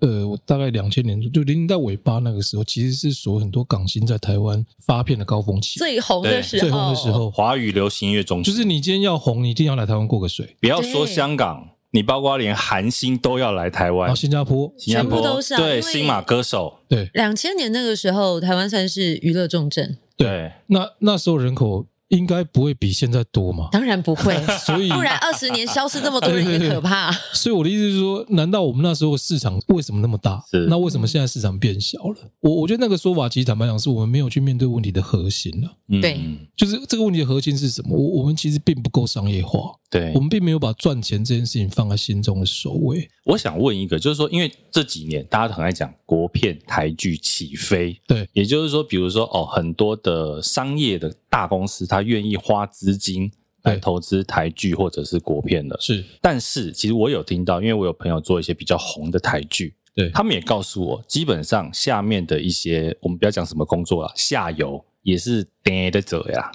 [0.00, 10.56] 呃，我大概两千年就零零年代尾巴那个时候，其实是所有很多港星在台湾发片的高峰期，最红的时候，最红的时候，华语流行音乐中心，就是你今天要红，你一定要来台湾过个水。
[10.60, 15.22] 不要说香港，你包括连韩星都要来台湾，新加坡，新加坡。
[15.22, 21.86] 都是对新马歌手，对，两千年那个时候，台湾算是娱乐重镇，对，那那时候人口。
[22.12, 23.68] 应该不会比现在多嘛？
[23.72, 27.10] 当然不会， 所以不然二十年消失这么多人也可怕。
[27.32, 30.42] 所以我的意思是说，难道我们那时候市场为什么那么大？
[30.50, 32.16] 是那为什么现在市场变小了？
[32.40, 35.70] 我我觉得那个说法其实坦白讲，是我们没有去面对问题的核心了。
[36.00, 36.20] 对，
[36.54, 37.96] 就是这个问题的核心是什么？
[37.96, 39.72] 我我们其实并不够商业化。
[39.90, 43.08] 对，我们并没有把赚钱这件事情放在心中的首位。
[43.24, 53.30] 我想问一个，就是说，因为这几年大家都很爱讲国片台剧起飞，对，也就是说，比如说哦，很多的商业的大公司，他愿意花资金
[53.62, 56.04] 来投资台剧或者是国片的，是。
[56.20, 66.50] 但是，其实我有听到，因为我有朋友做一些比较红的台剧，对，他们也告诉我，基本上下面的一些，我们不要讲什么工作了，下游也是跌的走呀。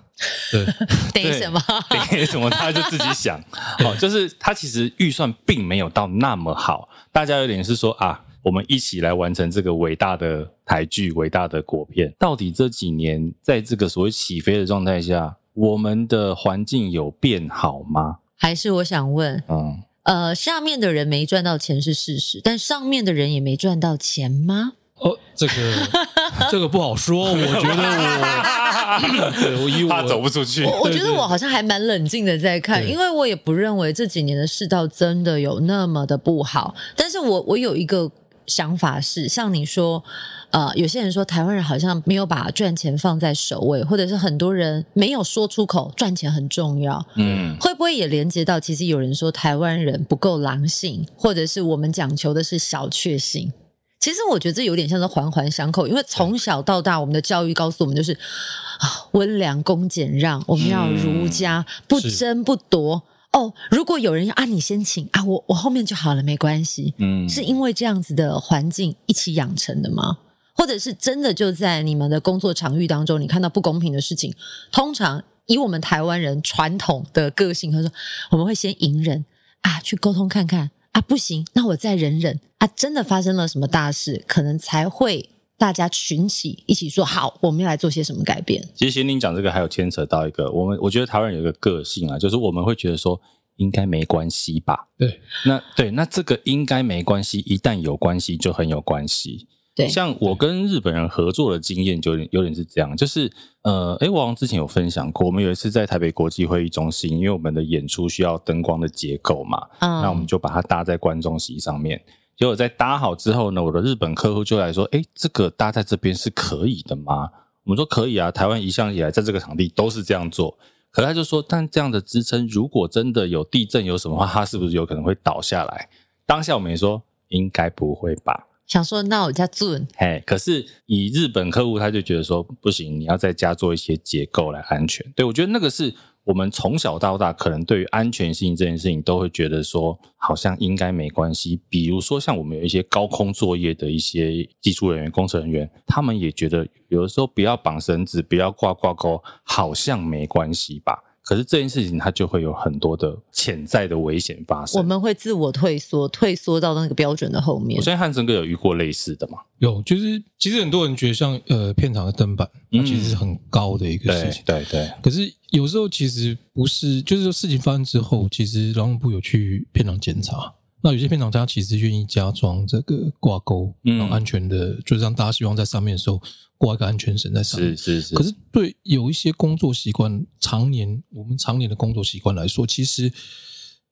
[0.52, 0.66] 对，
[1.14, 1.62] 等什么？
[1.90, 2.50] 等什么？
[2.50, 3.40] 他就自己想，
[3.86, 6.90] 哦，就是他其实预算并没有到那么好。
[7.12, 12.14] 大家有点是说啊，我们一起来完成这个伟大的台剧、伟大的国片。
[12.18, 18.18] 到底这几年在这个所谓起飞的状态下，我们的环境有变好吗？
[18.36, 24.74] 还是我想问，嗯，呃，下面的人没赚到钱是事实，但上面的人也没赚到钱吗？
[25.00, 25.54] 哦，这个
[26.50, 27.30] 这个不好说。
[27.32, 30.64] 我觉得我， 对我以我怕走不出去。
[30.66, 36.74] 我我觉得我好像还蛮冷静的在看，因为我也不认为这几年的世道真的有那么的不好。
[36.96, 38.10] 但是我我有一个
[38.48, 40.04] 想法是，像你说，
[40.50, 47.06] 呃，有些人说台湾人好像没有把赚钱放在首位，或者是很多人没有说出口赚钱很重要。
[47.18, 53.52] 嗯，会不会也连接到其实有人说台湾人不够狼性，或者是我们讲求的是小确幸？
[54.00, 63.04] 其实我觉得这有点像是环环相扣，因为从小到大，我们的教育告诉我们就是啊，温良恭俭让，我们要儒家，不争不夺。
[63.34, 66.94] 哦，如果有人要啊，你先请啊，我我后面就好了，没关系。
[66.98, 70.18] 嗯，是因为这样子的环境一起养成的吗？
[70.54, 74.34] 或者是真的就在你们的工作场域当中，你看到不公平的事情，
[74.72, 77.92] 通常以我们台湾人传统的个性，他说
[78.32, 79.26] 我们会先隐忍
[79.62, 88.68] 啊，去沟通看看啊，不行，那我再忍忍啊，真的发生了什么大事，可能才会大家群起一起说好，我们要来做些什么改变。
[88.74, 93.22] 其实，贤宁讲这个还有牵扯到一个，我们我觉得台湾人有一个个性啊，就是我们会觉得说
[93.58, 94.88] 应该没关系吧？
[94.98, 99.48] 对，那对，那这个应该没关系，一旦有关系就很有关系。
[99.78, 112.04] 对，像我跟日本人合作的经验就有点有点是这样，就是呃，哎，我好像之前有分享过，我们有一次在台北国际会议中心，因为我们的演出需要灯光的结构嘛，嗯，那我们就把它搭在观众席上面。
[112.36, 117.30] 结果在搭好之后呢，我的日本客户就来说，哎，这个搭在这边是可以的吗？
[117.64, 120.58] 我们说可以啊，台湾一向以来在这个场地都是这样做。
[120.90, 125.90] 可是他就说，但这样的支撑，如果真的有地震有什么话，它是不是有可能会倒下来？
[126.26, 128.48] 当下我们也说，应该不会吧。
[128.68, 135.10] 想说那我加做，嘿，可是以日本客户他就觉得说不行，你要再加做一些结构来安全。
[135.16, 135.94] 对，我觉得那个是
[136.26, 141.62] 我们从小到大可能对于安全性这件事情都会觉得说好像应该没关系。
[141.70, 151.02] 比如说像我们有一些高空作业的一些技术人员、工程人员，他们也觉得有的时候不要绑绳子、不要挂挂钩，好像没关系吧。
[151.28, 154.82] 可是这件事情，它就会有很多的潜在的危险发生。
[154.82, 157.78] 我们会自我退缩，退缩到那个标准的后面。
[157.78, 159.40] 我相信汉森哥有遇过类似的吗？
[159.58, 164.42] 有，就是其实很多人觉得像呃片场的灯板，它其实是很高的一个事情。
[164.44, 164.92] 嗯、对对，对。
[165.04, 170.54] 可是有时候其实不是，就是说事情发生之后，其实劳动部有去片场检查。
[170.88, 176.22] 那有些片场家其实愿意加装这个挂钩，然后安全的，嗯、就是让大家希望在上面的时候
[176.58, 177.76] 挂一个安全绳在上面。
[177.76, 178.16] 是是是。
[178.16, 183.12] 可是对有一些工作习惯，常年我们常年的工作习惯来说，其实。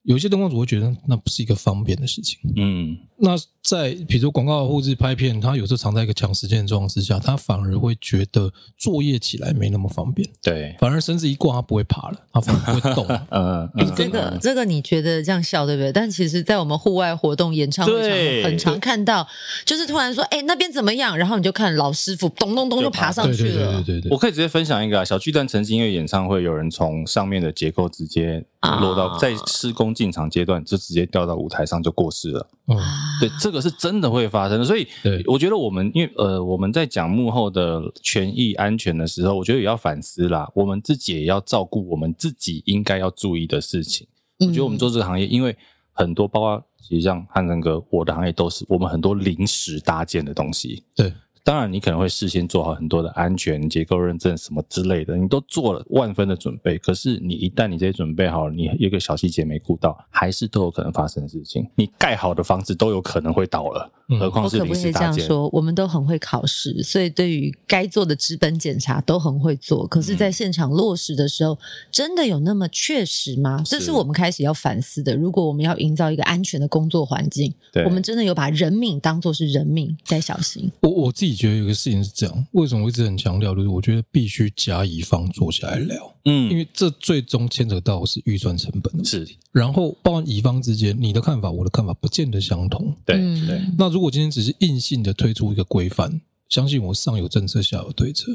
[0.05, 2.39] 有些灯光组会觉得那不是一个方便的事情。
[2.55, 10.29] 嗯，那在比如说广告或者拍片，他有时候藏在一个抢时间的状况之下，他反而会觉得作业起来没那么方便。
[10.43, 13.27] 对，反而绳子一挂，他不会爬了， 他反而不会动了。
[13.31, 15.91] 嗯，这个这个你觉得这样笑对不对？
[15.91, 19.27] 但其实，在我们户外活动演唱会上，很常看到，
[19.65, 21.17] 就是突然说，哎，那边怎么样？
[21.17, 23.55] 然后你就看老师傅咚咚咚就爬上去了。
[23.55, 24.11] 对对对对对。
[24.11, 28.45] 我可以直接分享一个啊，小巨蛋曾经因为演唱会，有人从上面的结构直接。
[28.79, 32.47] 落到在施工进场阶段，就直接掉到舞台上就过世了。
[32.67, 32.77] 嗯，
[33.19, 34.65] 对，这个是真的会发生的。
[34.65, 34.87] 所以，
[35.27, 40.49] 我觉得我们因为呃，我们在讲幕后的权益安全的时候，我觉得也要反思啦。
[40.53, 44.07] 我们自己也要照顾我们自己应该要注意的事情。
[44.39, 45.55] 我觉得我们做这个行业，因为
[45.91, 50.83] 很多包括其实像汉森哥，我的行业都是我们很多临时搭建的东西。
[50.95, 51.13] 对。
[51.45, 56.75] 当然，你可能会事先做好很多的安全结构认证什么之类的，你都做了万分的准备。
[56.79, 61.69] 可是，你一旦你这些准备好了，你一个小细节没顾到，还是都有可能发生的事情。
[61.75, 63.87] 你盖好的房子都有可能会倒了，
[64.19, 64.65] 何况是临时搭建。
[64.65, 65.49] 我可不可以这样说？
[65.53, 69.85] 我们都很会考试，所以对于该做的资本检查都很会做。
[69.85, 71.55] 可是，在现场落实的时候，
[71.91, 73.61] 真的有那么确实吗？
[73.65, 75.15] 这是我们开始要反思的。
[75.15, 77.53] 如果我们要营造一个安全的工作环境，
[77.85, 80.71] 我们真的有把人命当做是人命在小心。
[80.81, 82.11] 我我自己觉得有个事情是。
[82.15, 83.53] 这样，为什么我一直很强调？
[83.53, 89.03] 就是我觉得必须甲乙方坐下来聊，嗯，因为这最终牵扯到的是预算成本的。
[89.03, 92.95] 是，然后包含乙方之间，你的看法，我的看法不见得相同。
[93.05, 93.61] 对对。
[93.77, 98.29] 那如果今天只是硬性的推出一个规范，相信我上有政策，下有对策，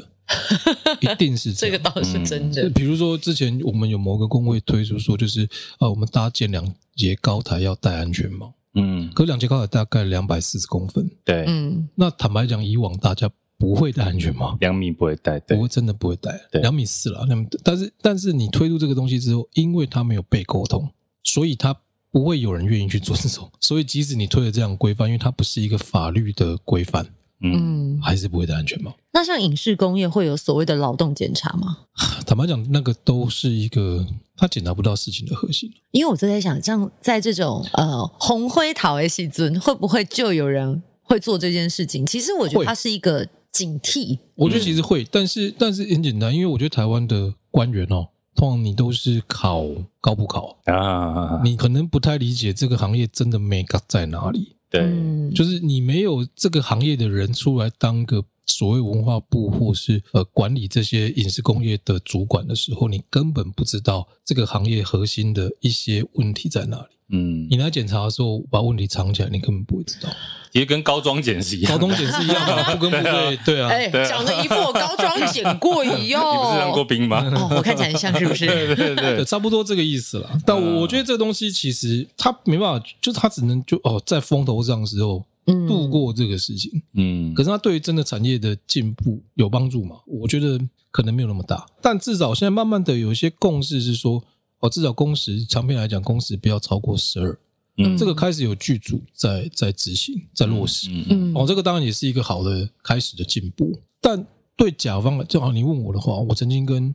[0.99, 2.67] 一定是这个倒是真的。
[2.71, 5.47] 比如说之前我们有某个工会推出说，就是
[5.77, 8.51] 啊，我们搭建两节高台要戴安全帽。
[8.73, 11.07] 嗯，可两节高台大概两百四十公分。
[11.23, 11.87] 对，嗯。
[11.93, 13.29] 那坦白讲，以往大家。
[13.59, 17.23] 不会戴安全帽，两米不会戴，不会真的不会戴，两米四了。
[17.29, 20.89] 那么，但是但是你推出这个东西之后，因为它没有被沟通，
[21.23, 21.77] 所以它
[22.11, 23.49] 不会有人愿意去做这种。
[23.59, 27.07] 所以即使你推了这样规范，因为它不是一个法律的规范，
[27.41, 28.95] 嗯，还是不会戴安全帽。
[29.13, 31.77] 那像影视工业会有所谓的劳动检查吗？
[32.25, 34.05] 坦白讲，那个都是一个
[34.37, 35.71] 他检查不到事情的核心。
[35.91, 42.05] 因为我就在想，像在这种呃红灰桃 A 戏尊，会不会就有人会做这件事情？
[42.05, 43.27] 其实我觉得它是一个。
[43.51, 49.65] 警惕，我觉得其实会，但是但是很简单，因为我觉得台湾的官员哦，通常你都是考
[49.99, 54.55] 高补考啊，你可能不太理解这个行业真的美感在哪里。
[54.69, 54.89] 对，
[55.35, 66.87] 就是你没有这个行业的人出来当个所谓文化部或是呃管理这些影视工业的主管的时候，你根本不知道这个行业核心的一些问题在哪里。
[67.09, 70.09] 嗯，你来检查的时候把问题藏起来，你根本不会知道。
[70.51, 73.69] 其实跟高装检是一样，高装检是一样的， 不跟部队对啊。
[73.69, 76.21] 哎，讲的一副我高装检过一样。
[76.33, 77.23] 你不是当过兵吗？
[77.33, 78.45] 哦，我看起来很像是不是？
[78.75, 80.29] 对对对，差不多这个意思了。
[80.45, 85.23] 但我觉得这个东西其实它没办法，就是它只能就哦，在风头上的时候
[85.67, 86.69] 度过这个事情。
[86.95, 89.95] 嗯，可是它对于真的产业的进步有帮助吗？
[90.05, 90.59] 我觉得
[90.91, 91.65] 可能没有那么大。
[91.81, 94.21] 但至少现在慢慢的有一些共识是说，
[94.59, 97.37] 哦，至少工时长篇来讲，工时不要超过十二。
[97.77, 100.89] 嗯，这个开始有剧组在在执行，在落实。
[100.89, 103.79] 嗯嗯，哦，这个当然也是一个好的开始的进步。
[104.01, 106.93] 但对甲方，正好你问我的话，我曾经跟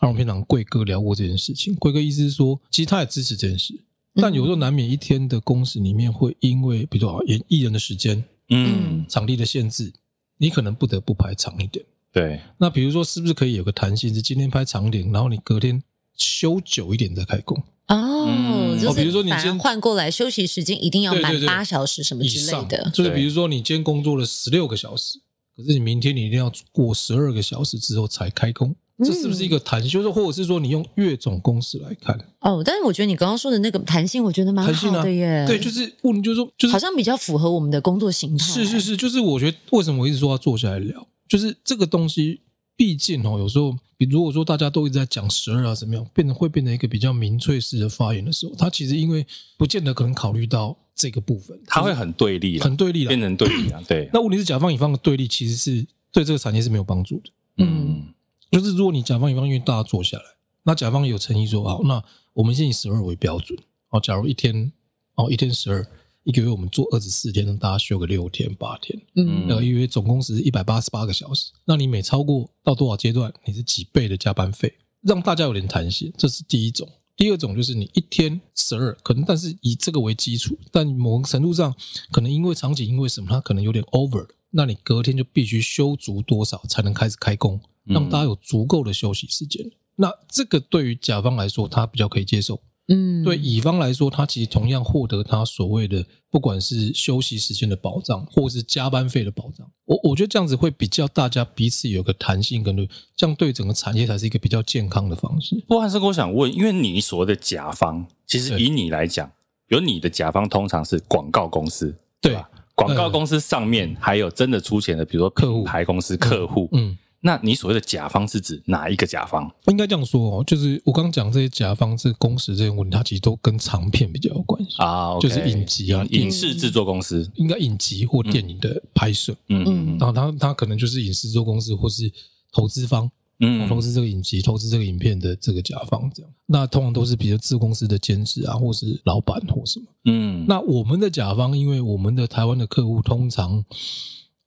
[0.00, 1.74] 阿龙片长贵哥聊过这件事情。
[1.76, 3.78] 贵哥意思是说，其实他也支持这件事，
[4.14, 9.92] 但有时候难免一天的工时里面会因为，比如说演艺人的时间，嗯，场地的限制，
[10.38, 11.84] 你可能不得不排长一点。
[12.12, 15.82] 对，那比如说，是不是可以有个弹性，是今天拍长一点，然后你隔天
[16.16, 17.62] 休久一点再开工？
[17.88, 25.20] 哦，就比如说你今天换过来休息时间一定要满八小时什么之类的，就是比如说你今天工作了十六个小时，
[25.56, 29.88] 可是你明天你一定要过十二个小时之后才开工，这是不是一个弹性？
[29.88, 32.18] 就是或者是说你用月总公式来看？
[32.40, 35.44] 哦，但是我觉得你刚刚说的那个弹性，我觉得蛮好的耶。
[35.46, 38.44] 对，就是问题就是说，就是好像比较符合我们的工作形态。
[38.44, 42.40] 是是是，就是我觉得为什么我一直说要坐下来聊，就是这个东西。
[42.78, 53.82] 毕竟哦，有时候，比如果说大家都一直在讲十二啊，怎么样，变得会变成一个比较民粹式的发言的时候，他其实因为不见得可能考虑到这个部分，他会很对立，很对立，变成对立啊。
[53.88, 57.30] 对，那问题是甲方乙方的对立其实是对这个产业是没有帮助的。
[57.58, 58.12] 嗯，
[58.50, 60.24] 就是如果你甲方乙方愿意大家坐下来，
[60.64, 62.02] 那甲方有诚意说好，那
[62.34, 63.58] 我们先以十二为标准。
[63.90, 64.72] 哦，假如一天
[65.14, 65.86] 哦一天十二。
[66.26, 76.88] 一个月我们做二十四天，让大家休个六天八天，嗯，然后一个月总工时一百八十八个小时，那你每超过到多少阶段，你是几倍的加班费，让大家有点弹性，这是第一种。
[77.16, 81.72] 第二种就是你一天十二，可能但是以这个为基础，但某个程度上
[82.10, 89.64] 可能因为场景因为什么，它可能有点 over，那你隔天就必须休足多少才能开始开工，让大家有足够的休息时间。
[89.94, 92.60] 那这个对于甲方来说，他比较可以接受。
[92.88, 99.68] 嗯，对乙方来说，他其实同样获得他所谓的不管是休息时间的保障，或是加班费的保障。
[99.86, 102.76] 我我觉得这样子会比较大家彼此有个弹性，跟
[103.16, 105.56] 这样对整个产业才是一个比较健康的方式。
[105.66, 109.28] 不过还是我想问，因为你所谓的甲方，其实以你来讲，
[109.68, 112.48] 有你的甲方通常是广告公司，对吧？
[112.76, 116.96] 广告公司上面还有真的出钱的，比如说客户、牌公司、客户，嗯。
[117.20, 119.50] 那你所谓的甲方是指哪一个甲方？
[119.66, 132.12] 应该这样说哦，就是我刚刚讲这些甲方，是工时这些问题，它其实都跟长片比较有关系啊，就是影集啊、影视制作公司，应该影集或电影的拍摄，嗯嗯，然后他他可能就是影视制作公司或是
[132.52, 136.30] 投资方，嗯，投资这个影集、投资这个影片的这个甲方这样。
[136.46, 140.44] 那通常都是比如制公司的监制啊，或是老板或什么，嗯。
[140.46, 143.64] 那我们的甲方，因为我们的台湾的客户通常。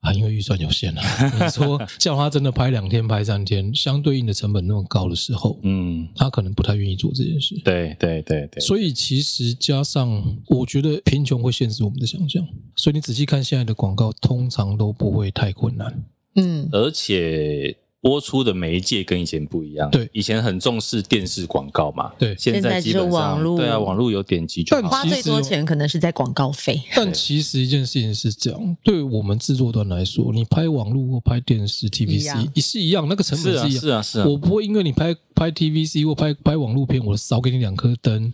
[0.02, 1.04] 啊，因为预算有限啊，
[1.44, 7.60] 你说叫他真的拍两天、拍三天，相对应的成本那么高的时候，嗯，他可能不太愿意做这件事。
[7.64, 8.62] 对对对对。
[8.62, 12.48] 所以其实加上，我觉得贫穷会限制我们的想象。
[12.76, 16.04] 所以你仔细看现在的广告，通常都不会太困难。
[16.36, 17.76] 嗯，而且。
[18.02, 26.82] 播出的媒介跟以前不一样，对，以前很重视电视广告嘛，对，现在基本上，对啊，网络有点击就好，花最多钱可能是在广告费。
[26.96, 38.32] 但其实一件事情是这样，对我们制作端来说，你拍网络或拍电视 TVC 也是一样，那个成本是一样，是啊是啊，我不会因为你拍拍 TVC 或拍拍网络片，我少给你两颗灯，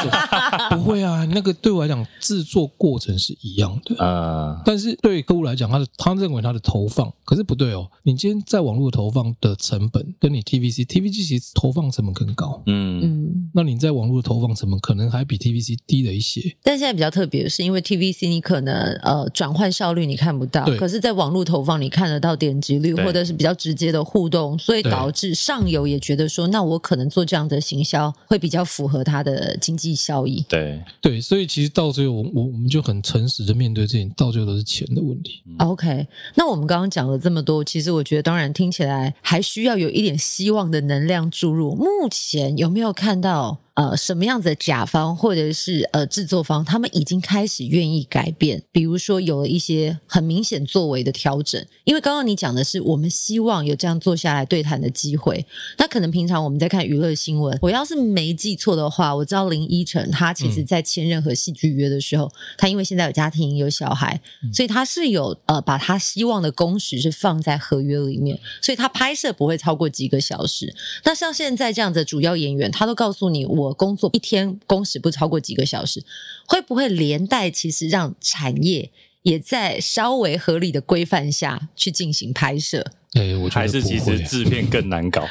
[0.72, 4.02] 不会啊，那个对我来讲制作过程是一样的。
[4.02, 8.85] 啊，但是对客户来讲，他的他认为他的投放，可是不对哦，你今天在网络。
[8.90, 13.00] 投放的成本跟你 TVC，TVC 其实投放成本更高，嗯。
[13.02, 16.56] 嗯，那你在网络的投放成本可能还比 TVC 低了一些。
[16.62, 30.44] 但现在比较特别的是，因为 TVC 你可能呃转换效率你看不到，可是在网络投放你看得到点击率或者是比较直接的互动，所以导致上游也觉得说，那我可能做这样的行销会比较符合它的经济效益。
[30.48, 30.82] 对。
[31.00, 35.42] 对，所以其实到最后我我我们就很诚实的面对这点，到最后都是钱的问题。
[35.58, 41.74] OK，那我们刚刚讲了这么多，其实我觉得当然听起来还需要有一点希望的能量注入。
[41.74, 43.65] 目前有没有看到？
[43.76, 51.62] 呃，什么样子的甲方或者是呃制作方，他们已经开始愿意改变，比如说有了一些很明显作为的调整。
[51.84, 55.44] 因为刚刚你讲的是，我们希望有这样坐下来对谈的机会。
[55.76, 64.18] 那可能平常我们在看娱乐新闻，我要是没记错的话，我知道林依晨她其实在签任何戏剧约的时候，嗯、他因为现在有家庭有小孩，
[64.54, 70.74] 所以她是有呃把她希望的工时是放在合约里面，所以她拍摄不会超过几个小时。
[71.04, 73.65] 那像现在这样子的主要演员，他都告诉你我。
[73.66, 76.04] 我工作一天工时不超过几个小时，
[76.46, 78.90] 会不会连带其实让产业
[79.22, 82.92] 也在稍微合理的规范下去进行拍摄？
[83.16, 85.22] 对，我觉得还是其实制片更难搞，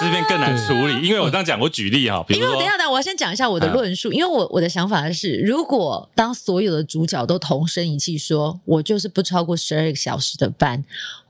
[0.00, 1.06] 制片更难处理。
[1.06, 4.12] 因为我刚刚讲，我举例哈，因为等一下，等，我要先讲一下我的论述。
[4.12, 10.82] 因为我我的想法是，如果当所有的主角都同声一气说，我就是不超过十二个小时的班，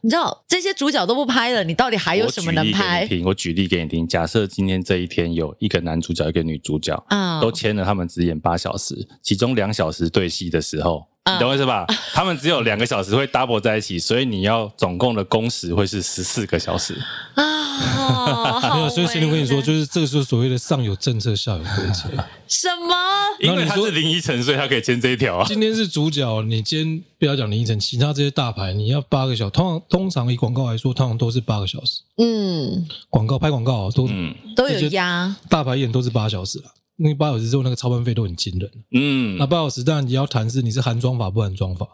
[0.02, 3.00] 你知道这些主角都不拍了，你到底还有什么能拍？
[3.02, 4.08] 我举例给你听，我举例给你听。
[4.08, 11.06] 假设今天这一天有一个男主角，一个女主角，啊，都签了，他们只演八小时，其中两小时对戏的时候。
[11.30, 11.86] 你懂我意思吧？
[12.12, 17.00] 他们只有两个小时会 double 在一起，所以你要总共的工时会是十四个小时
[17.34, 17.44] 啊。
[18.74, 22.08] 没有，所以现在跟你说，就是这个是所谓的上有政策，下有对策。
[22.48, 22.94] 什么？
[23.40, 25.44] 因为他是林依晨，所以他可以签这一条啊。
[25.46, 32.02] 今天是主角，你今天不要讲林依晨，其他这些大牌，你要八个小时，通常通常以广告来说，通常都是八个小时。
[32.18, 36.64] 嗯，广告拍广告都、嗯、都有压，大牌演都是八小时了。
[37.02, 38.70] 那八小时之后，那个操办费都很惊人。
[38.92, 41.86] 嗯，那八小时当然你要谈是你是含装法不含妆法，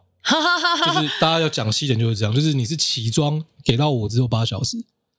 [0.87, 4.77] 就是大家要讲细点就是这样，就是你是起装给到我之后八小时，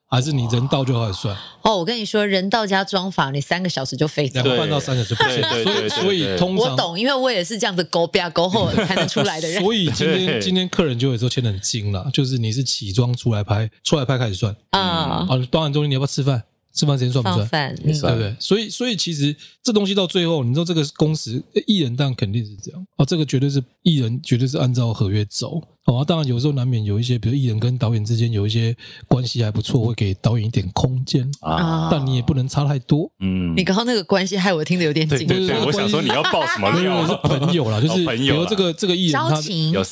[0.07, 1.35] 还是你人到就开始算？
[1.61, 5.43] 哦，我跟你说，人到加装法，你三个小时就飞走，两个半到三个小时不行。
[5.63, 9.61] 所以所以通常我懂，因为我也是这样子勾边勾后才能出来的人。
[9.61, 15.25] 所以今天今天客人就有时候签的很精了，就是你是起装出来拍，出来拍开始算啊。
[15.27, 16.43] 好，包完中间你要不要吃饭？
[16.79, 17.75] 吃饭时间算不算？
[17.75, 18.35] 对不对？
[18.39, 25.61] 所以，所以其实这东西到最后，你知道这个工时，艺人当然肯定是这样啊，这个绝对是艺人，绝对是按照合约走。
[25.89, 28.75] 哦，当然有时候难免有一些，比如艺人跟导演之间有一些
[29.07, 33.09] 关系还不错，会给导演一点空间啊，但你也不能差太多。
[33.19, 35.25] 嗯，你刚刚那个关系害我听得有点紧。
[35.27, 37.01] 对对对，我想说你要报什么料？
[37.01, 39.29] 因为是朋友啦， 就是比如这个这个艺人他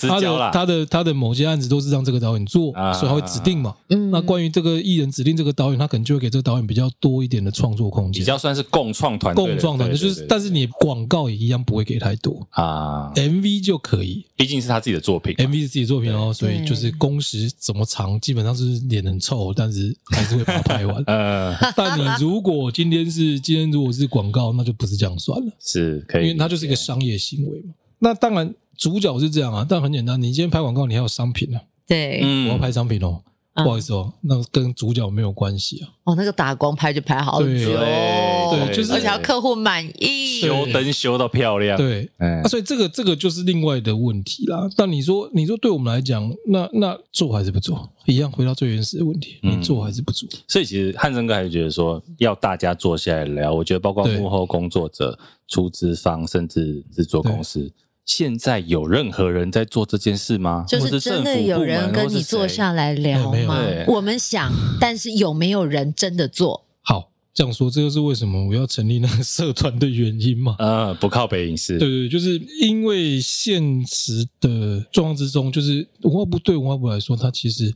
[0.08, 3.74] 他的他的他的某些案子都是让这个导演做，所以他会指定嘛。
[3.90, 12.46] 嗯，那关于这个艺人指定这个导演，他可能就会给这个导演比较多一点的创作空间，比较算是共创团队，共创团队就是，但是你广告也一样不会给太多。
[12.52, 16.58] 啊，MV 就可以，毕竟是他自己的作品，MV 是自己的作品哦，所以。
[16.68, 21.02] 就是工时怎么长，基本上是脸很臭，但是还是会把它拍完。
[21.08, 27.74] 呃， 但你如果今天是今天如果是广告，那就不是这样算了，是可以，因为它就是一个商业行为嘛。
[28.00, 31.62] 那当然主角是这样啊，但很简单，你今天拍广告，你还有商品啊。
[31.88, 33.22] 对，我要拍商品哦。
[33.64, 35.90] 不好意思哦，那跟主角没有关系啊。
[36.04, 41.78] 哦，那个打光拍就拍好久，对，对，就是而且要客户满意，修灯修到漂亮。
[41.78, 44.70] 对，那所以这个这个就是另外的问题啦。
[44.76, 47.90] 但你说，你说对我们来讲，那那做还是不做？
[48.06, 50.30] 一样回到最原始的问题，你做还是不做？
[50.48, 53.54] 所以其实汉森哥还是觉得说，要大家坐下来聊。
[53.54, 57.70] 我觉得包括幕后工作者、出资方，甚至制作公司。
[58.08, 60.64] 现在有任何人在做这件事吗？
[60.66, 63.60] 就是真的有人跟你坐下来聊吗？
[63.86, 64.50] 我们想，
[64.80, 66.66] 但是有没有人真的做？
[66.82, 70.56] 好，这样说，这就是为什么我要成立那个社团的原因嘛。
[70.60, 77.74] 呃，不靠北影视，对对，就是因为现实的状况之中，就是文化部对文化部来说，它其实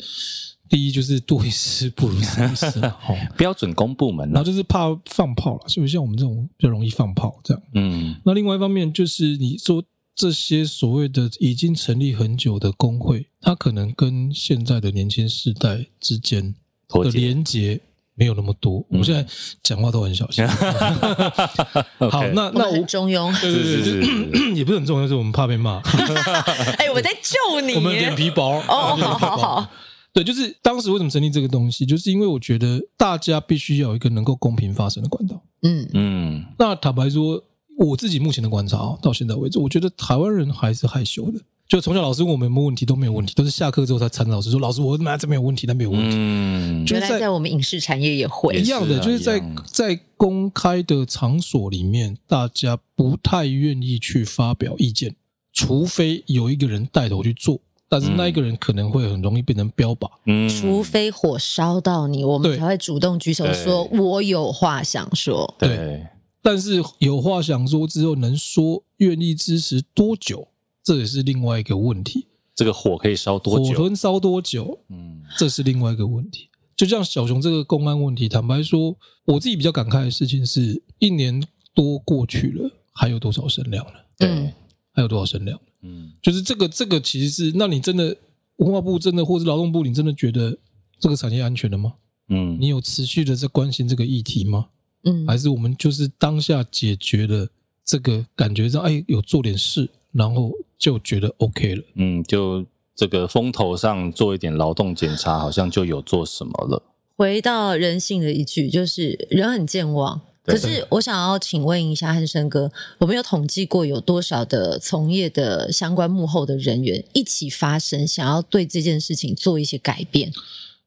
[0.69, 7.61] 第一就是多一事不如少一事， 好，标准公部门，然后就是怕放炮了，所以像我们这种比较容易放炮这样。
[7.73, 9.83] 嗯，那另外一方面就是你说。
[10.13, 16.53] 这些所谓的已经成立很久的工会，它可能跟现在的年轻世代之间
[16.89, 17.79] 的连接
[18.13, 18.85] 没有那么多。
[18.89, 19.25] 我现在
[19.63, 20.45] 讲话都很小心。
[21.97, 25.79] 好，那那我中庸，对对对， 也不是很重要，是我们怕被骂。
[26.77, 28.59] 哎，我在救你，我们脸皮薄。
[28.67, 29.71] 哦，好好好。
[30.13, 35.41] 对，就是当时为什么成立这个东西，就是因为我觉得大家必须要有一个能够公平发声的管道。
[35.63, 36.45] 嗯嗯。
[36.59, 37.41] 那坦白说。
[37.85, 41.39] 我自己目前的观察到现在为止，我觉得台湾人还是害羞的。
[41.67, 55.15] 就从小老师问我们有没有问题都没有问题，都是下课之后才缠着老师说：“老师，我他妈这没有问题，那没有问题。”嗯，原来在我们影视产业也会一样的，就是在在公开的场所里面，大家不太愿意去发表意见，
[55.53, 57.57] 除非有一个人带头去做，
[57.87, 60.09] 但是那一个人可能会很容易变成标靶。
[60.25, 66.05] 嗯，除非火烧到你，我们才会主动举手说：“我有话想说。”对。
[66.41, 70.47] 但是有话想说之后，能说愿意支持多久，
[70.83, 72.27] 这也是另外一个问题。
[72.55, 73.73] 这个火可以烧多久？
[73.75, 74.79] 火能烧多久？
[74.89, 76.49] 嗯，这是另外一个问题。
[76.75, 81.43] 就像小熊这个公安问题，坦白说，我自己比较感慨的事情是，一年
[81.75, 83.93] 多过去了，还有多少声量了？
[84.17, 84.51] 对，
[84.91, 85.59] 还有多少声量？
[85.83, 88.17] 嗯，就是这个，这个其实是，那你真的
[88.57, 90.57] 文化部真的，或是劳动部，你真的觉得
[90.99, 91.93] 这个产业安全了吗？
[92.29, 94.67] 嗯，你有持续的在关心这个议题吗？
[95.03, 97.47] 嗯，还是我们就是当下解决了
[97.83, 101.83] 这个感觉上，哎，有做点事，然后就觉得 OK 了。
[101.95, 106.83] 嗯，就这个风头上做一点劳动检查，好像就有做什么了。
[107.17, 110.21] 回到人性的一句，就是人很健忘。
[110.43, 120.31] 可是我想要请问一下汉生哥，我们有统计过有多少的从业的相关幕后的人员一起发声，想要对这件事情做一些改变？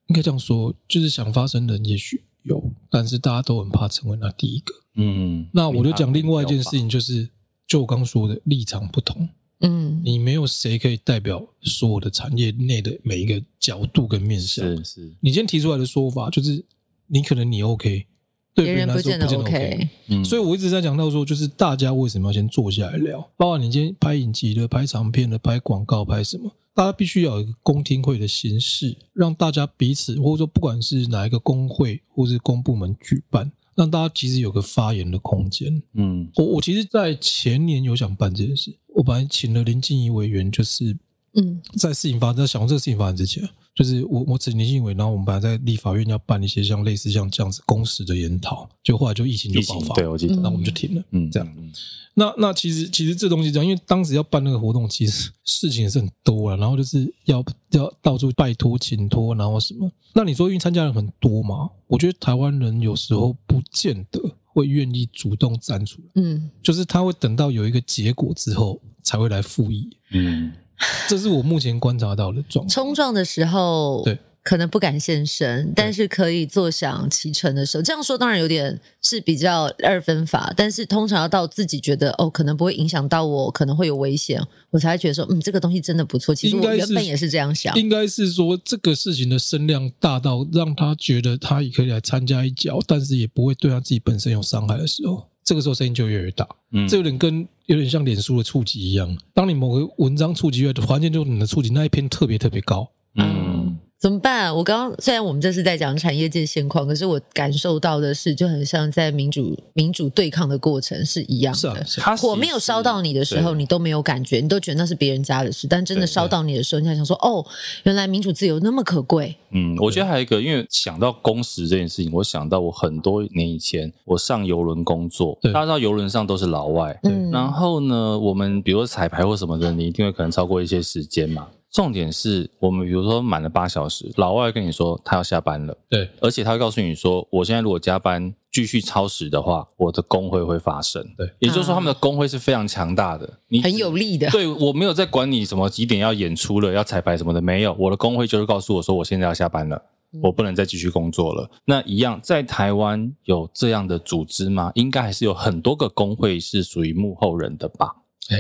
[0.08, 4.72] 应该这样说，就是想发声的人也许有，但是大家都很怕成为那第一个。
[4.96, 7.28] 嗯，那我就讲另外一件事情，就是
[7.66, 9.28] 就我刚说的立场不同。
[9.60, 14.64] 嗯，你没有谁可以代表所有的产业内的每一个角度跟面向。
[14.76, 16.62] 是是，你今天提出来的说法，就是
[17.06, 18.04] 你可能你 OK，
[18.52, 19.88] 对别人来说不见得 OK。
[20.08, 23.20] 嗯，所以我一直在讲到说，就是大家为什么要先坐下来聊？
[23.36, 33.52] 包括你今天拍影集的、拍长片的、拍广告、拍什么，大家必须要有一个公听会的形式，让大家彼此或者说不管是哪一个工会或是公部门举办。
[33.76, 35.82] 让大家其实有个发言的空间。
[35.94, 40.96] 嗯，我我其实，在前年有想办这件事，我本来请了林静怡委员，就是
[41.32, 43.42] 嗯，在事情发生，在想这个事情发生之前，
[43.74, 51.72] 就是我我请林静仪委，然后我们本来在立法院要办一些像类似像这样子公时的研讨，就后来就疫情就爆发，对，我记得，那我们就停了，嗯，这样。
[52.16, 59.90] 那那其实其实这东西这样，因为当时要办那个活动，其实事情也是很多了，然后就是要要到处拜托请托，然后什么。
[60.12, 61.68] 那你说因为参加人很多嘛？
[61.88, 70.52] 我觉得台湾人有时候不见得会愿意主动站出来，嗯，就是他会等到有一个结果之后才会来复议，嗯，
[71.08, 72.68] 这是我目前观察到的状况。
[72.68, 74.18] 冲撞的时候，对。
[74.44, 80.52] 可能不敢现身，但是可以坐享其成的时候，这样说当然有点是比较二分法。
[80.54, 86.34] 但是通常要到自己觉得哦，可能不会影响到我，可能会有危险，我才会觉得说，嗯，这个东西真的不错。
[86.34, 96.46] 其实我原本也是这样想，应该是说这个事情的声量大到让他觉得他也可以来参加一脚，但是也不会对他自己本身有伤害的时候，这个时候声音就越来越大。
[96.72, 102.88] 嗯，这有点跟有点像脸书的触及一样，当你某个文章触及越，环境就你的触及那一篇特别特别高。
[103.14, 103.78] 嗯。
[104.04, 104.54] 怎么办？
[104.54, 111.58] 我刚刚虽然我们这是在讲产业界现况，可是我感受到的是，就很像在民主民主对抗的过程是一样的。
[111.58, 115.66] 是啊，是啊，火没有烧到你的时候，你都没有感觉，你都觉得那是别人家的事。
[115.66, 117.42] 但真的烧到你的时候，你才想说：“哦，
[117.84, 131.48] 原来民主自由那么可贵。”嗯，我觉得还有一个，因为想到工时这件事情，我想到我很多年以前我上游轮工作，大家知道游轮上都是老外，嗯，然后呢，我们比如说彩排或什么的，你一定会可能超过一些时间嘛。
[131.74, 149.82] 重点是我们比如说满了八小时，老外跟你说他要下班了，对，而且他会告诉你说，我现在如果加班继续超时的话，我的工会会发生，对，也就是说他们的工会是非常强大的，你很有力的，对，我没有在管你什么几点要演出了，要彩排什么的，没有，我的工会就是告诉我说我现在要下班了，
[150.22, 151.50] 我不能再继续工作了。
[151.64, 154.70] 那一样在台湾有这样的组织吗？
[154.76, 157.96] 应该还是有很多个工会是属于幕后人的吧？
[158.30, 158.36] 哎，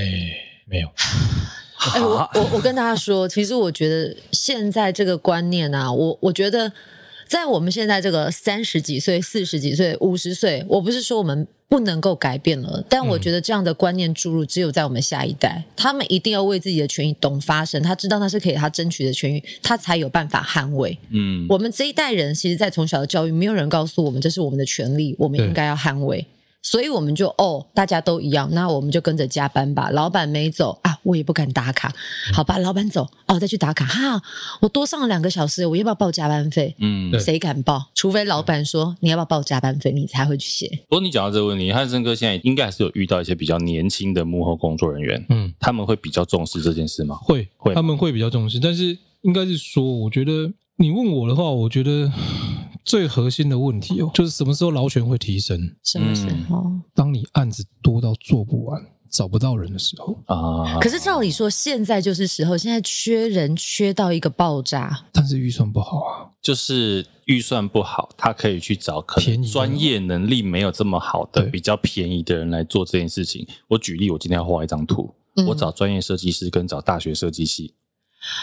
[0.66, 0.88] 没有。
[1.76, 6.72] 哎、欸，我我我跟大家说，其实我觉得现在这个观念啊，我我觉得
[7.26, 20.96] 在我们现在这个三十几岁、四十几岁、五十岁，我不是说我们不能够改变了，但我觉得这样的观念注入，只有在我们下一代，他们一定要为自己的权益懂发声，他知道那是可以他争取的权益，他才有办法捍卫。
[21.10, 26.24] 嗯，我们这一代人，其实，在从小的教育，没有人告诉我们这是我们的权利，我们应该要捍卫。
[26.64, 29.90] 所以我们就哦，大家都一样，那我们就跟着加班吧。
[29.90, 31.92] 老板没走啊，我也不敢打卡，
[32.32, 32.56] 好吧？
[32.56, 34.22] 老板走哦，再去打卡哈。
[34.62, 36.74] 我多上了两个小时，我要不要报加班费？
[36.78, 37.90] 嗯，谁敢报？
[37.94, 40.66] 除非老板说你要不要报加班费，你才会去写。
[40.88, 47.16] 不过你讲到这个问题，汉森哥现在应该还是有遇到一些比较年轻的幕后工作人员，嗯，他们会比较重视这件事吗？
[47.20, 52.10] 会会，他们会比较重视，但是应该是说，我觉得你问我的话，我觉得。
[52.84, 55.74] 最核心的问题哦，就是什么时候劳权会提升？
[55.82, 56.70] 什么时候？
[56.94, 58.80] 当你案子多到做不完、
[59.10, 60.78] 找不到人的时候啊。
[60.80, 65.06] 可是照理说，现在就是时候，现在缺人缺到一个爆炸。
[65.12, 73.46] 但是预算不好啊，就是预算不好，他可以去找可能专业能力没有这么好的、比较便宜的人来做这件事情。
[73.68, 75.14] 我举例，我今天要画一张图，
[75.46, 77.72] 我找专业设计师跟找大学设计系。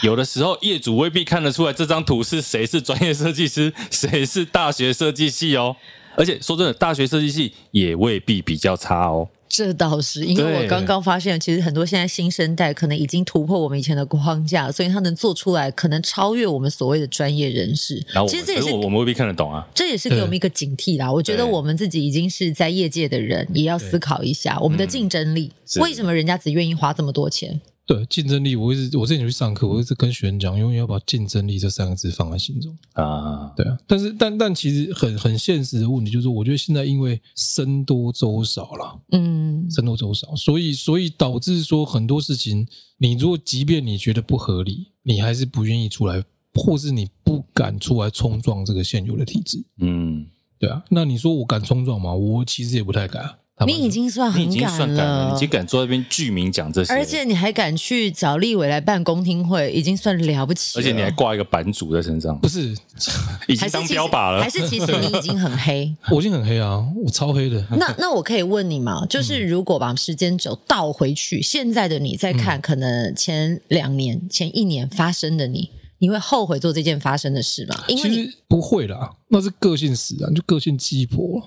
[0.02, 5.76] 有的时候，业主未必看得出来这张图是谁是专业设计师， 谁是大学设计系哦。
[6.14, 9.28] 而且说真的，大学设计系也未必比较差哦。
[9.48, 18.02] 这倒是，因为我刚刚发现，其实很多现在新生代可能已经突破我们以前的框架，所以他能做出来，可能超越我们所谓的专业人士。
[18.12, 19.66] 然后其实这也是我们未必看得懂啊。
[19.74, 21.12] 这也是给我们一个警惕啦。
[21.12, 25.52] 我觉得我们自己已经是在业界的人，也要思考一下我们的竞争力。
[25.80, 27.60] 为什么人家只愿意花这么多钱？
[27.84, 33.52] 对竞争力，我一直我之前去上课，我一直跟学员讲，永远要把竞争力这三个字放在心中啊。
[33.56, 42.66] 对啊，但是但但其实很很现实的问题就是，我觉得现在因为僧多粥少了，嗯，僧多粥少，所以所以导致说很多事情，
[42.98, 46.22] 你如果即便你觉得不合理，你还是不愿意出来，
[46.54, 49.62] 或是你不敢出来冲撞这个现有的体制。
[49.80, 50.24] 嗯，
[50.56, 50.84] 对啊。
[50.88, 52.14] 那你说我敢冲撞吗？
[52.14, 53.38] 我其实也不太敢啊。
[53.66, 60.78] 你已经算很敢了，你已经敢坐在那边具名讲这些，而且你还敢去找立委来办公听会，已经算了不起。
[60.78, 62.74] 而且你还挂一个版主在身上，不是
[63.48, 64.44] 已经当标靶了还？
[64.44, 65.94] 还是其实你已经很黑？
[66.10, 67.64] 我已经很黑啊，我超黑的。
[67.76, 69.04] 那那我可以问你吗？
[69.08, 75.70] 就是如果把时间轴倒回去，嗯、现在的你再看，可能前两年、前一年发生的你。
[76.02, 77.84] 你会后悔做这件发生的事吗？
[77.86, 81.40] 因为其实不会啦，那是个性使然，就个性鸡婆。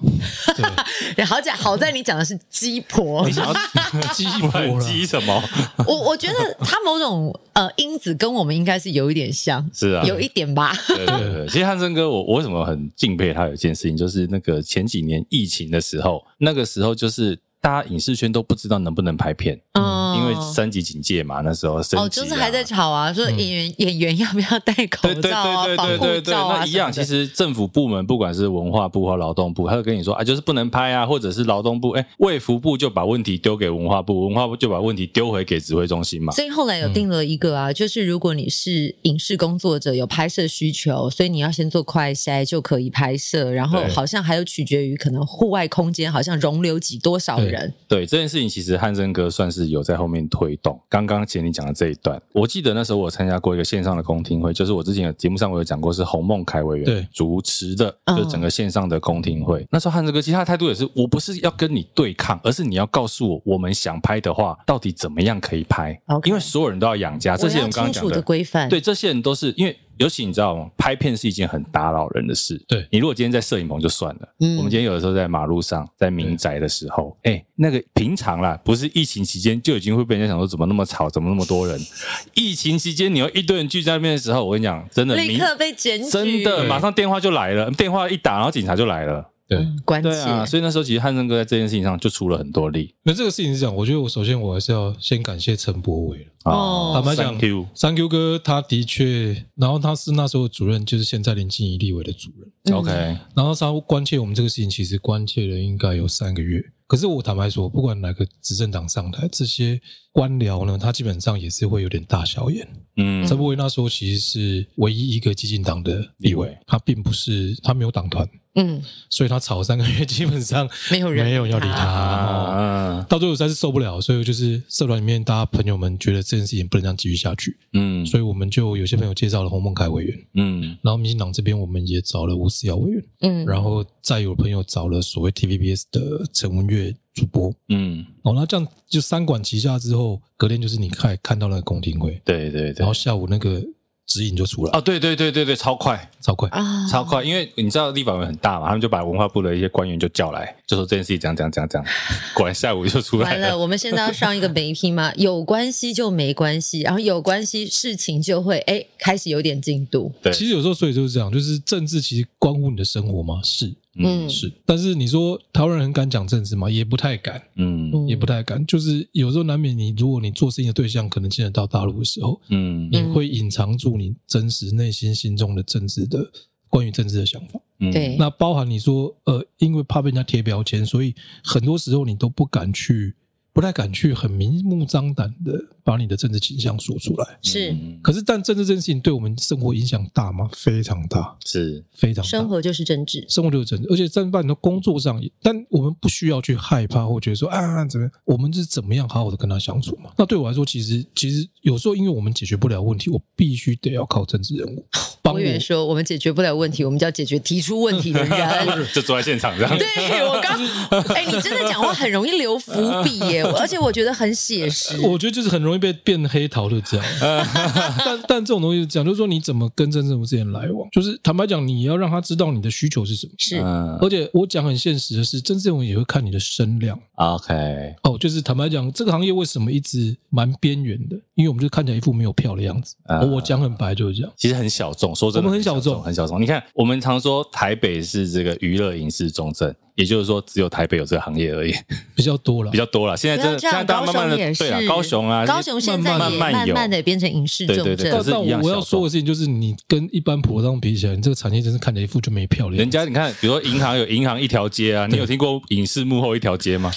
[1.14, 3.54] 对， 好在好在你讲的是鸡婆，你想要
[4.16, 5.44] 鸡婆鸡什么？
[5.86, 10.74] 我我觉得他某种呃因子跟我们应该是有一点像，是啊，有一点吧。
[10.88, 13.48] 对对对， 其实汉森哥，我我为什么很敬佩他？
[13.48, 17.38] 有一件事情，就是那个前几年疫情的时候，那个时候就是。
[17.66, 26.92] 大家影视圈都不知道能不能拍片，嗯，因为三级警戒嘛，那时候升级、啊、哦，就是还在吵啊，说演员、嗯、演员要不要戴口罩啊，对对对对对对对，那一样。
[26.92, 36.32] 其实政府部门不管是文化部或劳动部，他会跟你说啊，就是不能拍啊，或者是劳动部，哎，卫福部就把问题丢给文化部，文化部就把问题丢回给指挥中心嘛。
[36.34, 48.36] 所以后来有定了一个啊，就是如果你是影视工作者，有拍摄需求，所以你要先做快筛就可以拍摄，然后好像还有取决于可能户外空间好像容留几多少人，对，对这件事。
[48.36, 50.78] 情其实汉森哥算是有在后面推动。
[50.90, 59.66] 刚刚姐你讲的这一段，我记得那时候我参加过一个线上的公听会，就是我之前的节目上我有讲过，是洪孟凯委员主持的，就整个线上的公听会。
[59.72, 65.98] 那时候汉森哥其实他的态度也是，我不是要跟你对抗，而是你要告诉我，我们想拍的话，到底怎么样可以拍？
[66.26, 69.78] 因为所有人都要养家，这些人刚刚讲的规范，对，这些人都是因为。
[69.98, 70.70] 尤其你知道吗？
[70.78, 72.62] 拍片是一件很打扰人的事。
[72.68, 81.80] 对，你如果今天在摄影棚就算了，嗯，我们今天有的时候在马路上，在民宅的时候，哎，那个平常啦，不是疫情期间就已经会被人家想说怎么那么吵，怎么那么多人？
[82.36, 89.32] 疫情期间你要一堆人聚在那边的时候，我跟你讲，真的立刻被检举，真的马上电话就来了，电话一打，然后警察就来了。
[89.48, 92.96] 对，关对啊，所以那时候其实汉森哥在这件事情上就出了很多力。
[93.04, 102.76] 那这个事情是这样，我觉得我首先我还是要先感谢陈柏惟哦，坦白讲，3Q 哥他的确，然后他是那时候主任，就是现在林静怡立委的主任。
[102.76, 102.92] OK，
[103.36, 106.64] 然后他关切我们这个事情，其实关切了应该有三个月。
[106.88, 109.80] 可是我坦白说，不管哪个执政党上台，这些
[110.12, 112.68] 官僚呢，他基本上也是会有点大小眼。
[112.98, 118.28] 嗯，陈柏惟那时候其实是唯一一个激进党的立委，他并不是他没有党团。
[118.56, 121.86] 嗯，所以他吵三个月，基本上 没有人没有要理他。
[121.86, 127.58] 啊、到最后实在是受不了，所以就是社团里面大家朋友们觉得这件事情不能这样继续下去。
[127.74, 130.18] 嗯，所以我们就有些朋友介绍了洪孟凯委员。
[130.36, 133.04] 嗯，然后民进党这边我们也找了吴思瑶委员。
[133.22, 137.54] 嗯，然后再有朋友找了所谓 TVBS 的陈文月主播。
[137.70, 142.22] 嗯，哦，那这样就三管齐下之后，隔天就是你看看到那个公听会。
[142.24, 143.62] 对对对，然后下午那个。
[144.08, 147.24] 指引就出来哦，对对对对对，超快超快啊，超快！
[147.24, 151.92] 因为你知道立法院很大嘛，他们就把文化部的一些官员就叫来，就说这件事情怎样怎样怎样怎样，
[152.36, 153.42] 果然下午就出来了。
[153.42, 155.12] 完了，我们现在要上一个媒体吗？
[155.16, 160.12] 有关系就没关系，然后有关系事情就会哎开始有点进度。
[160.22, 163.42] 对，其实有时候所以就是这样，就是政治其实关乎你的生活吗？
[163.44, 163.74] 是。
[163.98, 166.70] 嗯，是，但是你说台湾人很敢讲政治吗？
[166.70, 168.66] 也不太敢，嗯，也不太敢。
[168.66, 176.30] 就是有时候难免你，如果你做生意的对象可能进得到大陆的时候，嗯，你会隐藏住你真实内心心中的政治的
[176.70, 178.16] 关于政治的想法，嗯，对。
[178.18, 183.16] 那包含你说，呃，因为怕被人家贴标签，所以很多时候你都不敢去。
[183.56, 187.74] 不太敢去很明目张胆的把你的政治倾向说出来，是。
[188.04, 190.50] 可是，但政治这件事情对我们生活影响大吗？
[190.52, 192.30] 非常大，是非常大。
[192.30, 200.12] 生活就是政治，生活就是政治，而且在办很多工作上也，但我们不需要去害怕或觉得说啊怎么样，我们是怎么样好好的跟他相处嘛？
[200.18, 204.86] 那对我来说，其实其实有时候因为我们解决不了问题，我必须得要靠政治人物。
[205.34, 209.78] 我以为说我们解决不了问题，我们就要解决提出问题的人， 就坐在现场这样。
[209.78, 209.88] 对，
[210.24, 210.60] 我刚，
[211.16, 212.72] 哎、欸，你真的讲话很容易留伏
[213.04, 215.00] 笔耶，而且我觉得很写实。
[215.02, 217.06] 我觉得就是很容易被变黑桃的这样。
[218.06, 223.34] 但但这种东西讲，就是说你怎么跟真正之间来往，就是坦白讲，你要让他知道你的需求是什么。
[223.38, 223.58] 是，
[224.02, 227.00] 而且我讲很现实的是，真正也会看你的声量。
[227.16, 231.16] OK，哦，就是坦白讲，这个行业为什么一直蛮边缘的？
[231.34, 232.96] 因为我们就看起来一副没有票的样子。
[233.08, 235.15] Uh, 我讲很白就是这样，其实很小众。
[235.16, 236.42] 说真的，我们很小众，很小众。
[236.42, 241.74] 你看，我们常说台北是这个娱乐影视重镇，也就是说，只有台北有这个行业而已，
[242.16, 243.16] 比较多了，比较多了。
[243.16, 247.86] 现在真的，现在大家慢慢的对啊，高雄啊，高雄现在也慢慢的变成影视重镇。
[247.86, 252.78] 对对对，但但我要说的事情就是，你跟一般普通比起来，你这个产业真是看起来一副就没漂亮。
[252.78, 256.92] 人家你看，比如说银行有银行一条街啊，你有听过影视幕后一条街吗？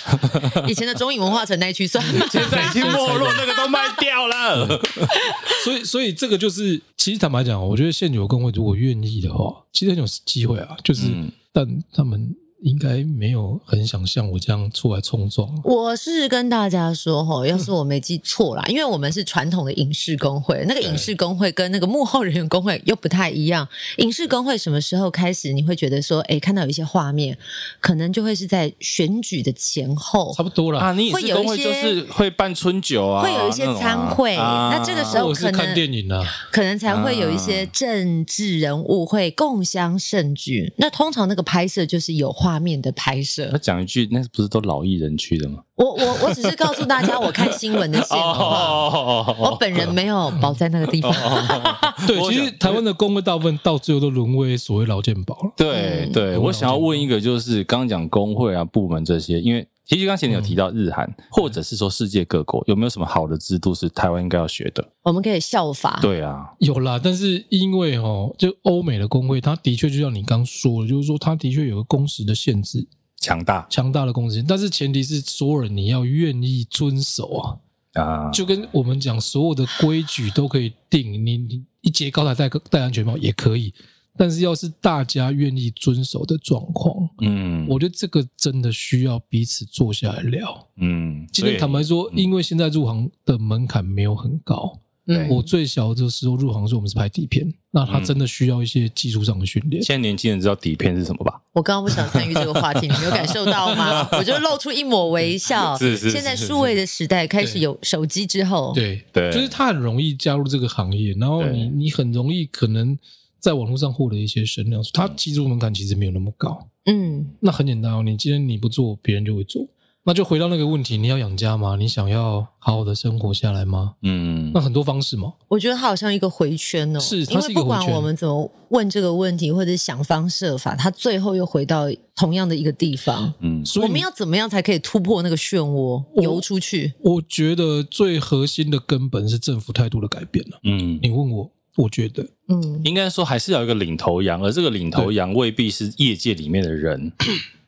[0.67, 4.67] 以前的中影文化城那一区算， 现在已经没落，那个都卖掉了。
[5.65, 10.77] 所以，所以这个就是，其实坦白讲，我觉得现有工会如果愿意的话，其实很有机会啊。
[10.83, 15.49] 就是，嗯、但他们应该没有很想像我这样出来冲撞。
[15.63, 23.67] 我是跟大家说哈，要是我没记错啦，因为我们是传统的影视工会，那个影视工会跟那个幕后人员工会又不太一样。
[23.99, 25.53] 影视工会什么时候开始？
[25.53, 27.39] 你会觉得说，哎，看到有一些画面，
[27.81, 30.93] 可能就会是在选举的前后，差不多了啊。
[30.93, 34.35] 你影视工会就是会办春酒啊，会有一些餐会。
[34.35, 40.73] 啊、那这个时候可能看电影啊，可能才会有一些政治人物会共襄盛举。
[40.79, 42.48] 那通常那个拍摄就是有画。
[42.49, 45.59] 画面的拍摄，那讲一句，那不是都老艺人去的吗？
[45.75, 51.13] 我我我只是告诉大家，我看新闻的线 哦，我本人没有保在那个地方。
[52.09, 55.53] 对，其实台湾的工会大部分到最后都沦为所谓劳健保了。
[55.59, 64.87] 对对，我想要问一个，就是刚刚讲工会啊、部门这些，因为其实刚才你有提到日韩，或者是说世界各国有没有什么好的制度是台湾应该要学的？
[65.03, 65.99] 我们可以效法。
[66.03, 72.87] 对啊，有啦，但是因为哦，就欧美的工会，它的确就像你刚说的，就是说它的确有个工时的限制。
[73.21, 77.57] 强大强大的公司，但是前提是所有人你要愿意遵守啊
[77.95, 78.31] 啊！
[78.31, 83.75] 就跟我们讲，所有的规矩都可以定，你你一节高台戴戴安全帽也可以，
[84.19, 90.67] 但是要是大家愿意遵守的状况，嗯，我觉得这个真的需要彼此坐下来聊。
[90.77, 94.81] 嗯，今天坦白说，因为现在入行的门槛没有很高。
[95.07, 99.83] 对我最小的时候入行的时候，我们是拍底片，那他真的需要一些技术上的训练。
[99.83, 101.41] 现在年轻人知道底片是什么吧？
[101.55, 104.07] 我刚刚不想参与这个话题，你没有感受到吗？
[104.19, 105.75] 我就露出一抹微笑。
[105.81, 106.11] 是是。
[106.11, 112.99] 现在数位的时代开始有手机之后，对对，就是他很容易加入这个行业，然后你你很容易可能
[113.41, 114.83] 在网络上获得一些声量。
[114.93, 116.69] 他技术门槛其实没有那么高。
[116.87, 119.67] 嗯，那很简单哦，你今天你不做，别人就会做。
[120.05, 121.77] 那就回到那个问题，你要养家吗？
[121.77, 123.97] 你想要好好的生活下来吗？
[124.01, 125.35] 嗯，那很多方式嘛。
[125.49, 127.81] 我觉得它好像一个回圈哦，是，它是一个回圈。
[127.81, 131.85] 因为不管我们怎么问这个问题，或者想方设法，它最后又回到
[132.17, 133.31] 同样的一个地方。
[133.41, 136.95] 嗯，所以我们要怎么样才可以突破那个漩涡，游出去？
[137.01, 140.59] 我觉得最核心的根本是政府态度的改变了。
[140.63, 147.11] 嗯，你问我，我觉得，嗯，应该说还是要有一个领头羊，而这个领头羊未必是业界里面的人。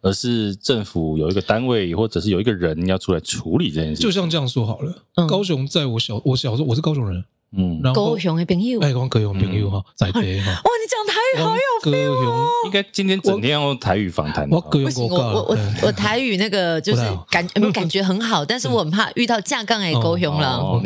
[0.02, 4.00] 而是政府有一个单位，或者是有一个人要出来处理这件事。
[4.00, 4.94] 就像这样说好了，
[5.28, 10.52] 高雄在我小我小时候，我是高雄人，嗯，然后高雄的朋友，哎，高雄朋友哈，在地哈。
[10.52, 12.49] 哇，你讲台语好有 feel 哦！
[12.66, 14.49] 应该今天整天要用台语访谈。
[14.51, 20.81] 我高雄我我我 我台语那个就是感 感觉很好，但是我很怕遇到架杠哎高雄了。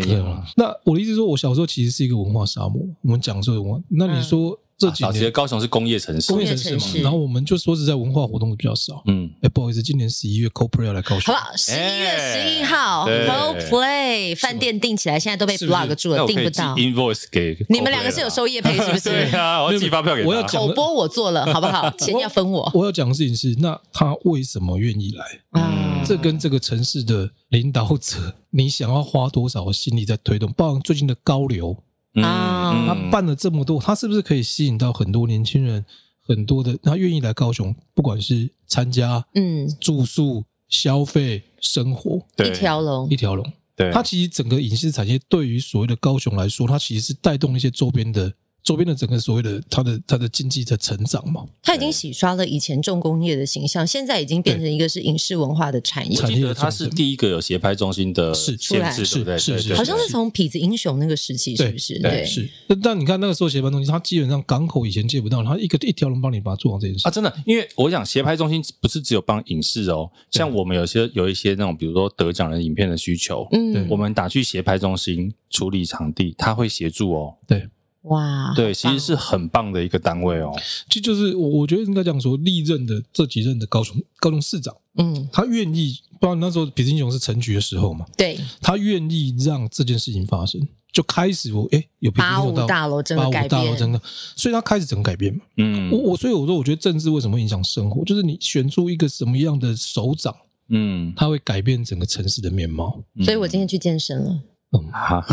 [0.56, 2.82] 那我的意思说，我小时候其实是一个文化沙漠。
[3.02, 4.58] 我们讲说文化，那你说？
[4.76, 9.02] 这几年高雄是工业城市，工业城市嘛，然后我们就说实在文化活动比较少。
[9.06, 11.56] 嗯，哎，不好意思，今年十一月 Coldplay 要来高雄，好不好？
[11.56, 16.74] 十一月十一号 Coldplay 饭店订起来，现在都被 block 住了，订不到。
[16.74, 19.10] Invoice 给你们两个是有收业配是不是？
[19.10, 20.28] 对啊，我要寄发票给他。
[20.28, 21.88] 我要口播我做了，好不好？
[21.98, 22.70] 钱要分我。
[22.74, 25.24] 我要讲的事情是，那他为什么愿意来？
[25.52, 30.52] 嗯，这跟这个城市的领导者，你想要花多少心力在推动？
[30.52, 31.76] 包括最近的高流。
[32.22, 35.84] 啊，他办了这么多，他是不是可以吸引到很多年轻人？
[36.26, 43.52] 很多的他愿意来高雄，不管是参加、嗯，住宿、消费、生活，一条龙，一条龙。
[43.76, 48.32] 对，他其实整个影视产业对于所谓的高雄来说，它其实是带动一些周边的。
[48.64, 56.18] 周边的整个所谓的它的它的经济的成长嘛，它已经洗刷了以前重工业的形象，现在已经变成一个是影视文化的产业。
[56.18, 58.56] 我记得它是第一个有协拍中心的限
[58.90, 61.98] 制，是是是是，好像是从痞子英雄那个时期，是不是？
[61.98, 62.48] 对，是。
[62.82, 67.06] 但你看那个时候协拍中心，它基本上港口以前借不到，它一个一条龙帮你把它做好这件事。
[67.06, 67.30] 啊，真的。
[67.44, 77.68] 因为我想协拍中心不是只有帮影视哦，像我们有些有一些那种比如说得奖的影片的需求，嗯，我们打去协拍中心处理场地，他会协助哦，对。
[78.04, 80.52] 哇，对，其实是很棒的一个单位哦。
[80.88, 90.60] 其实就是我，我觉得应该这样说，历任的这几任的高雄高雄市长，嗯，他愿意，不然那时候痞子英雄是成局的时候嘛，对，他愿意让这件事情发生，
[90.92, 93.98] 就开始我哎有八五大楼真的改变，八五大楼真的，
[94.36, 100.36] 所以他开始整个改变嘛，嗯，我我所以我说，我觉得政治为什么会影响生活，就是你选出一个什么样的首长，
[100.68, 103.02] 嗯，他会改变整个城市的面貌。
[103.24, 104.40] 所以我今天去健身了，
[104.72, 105.26] 嗯，哈。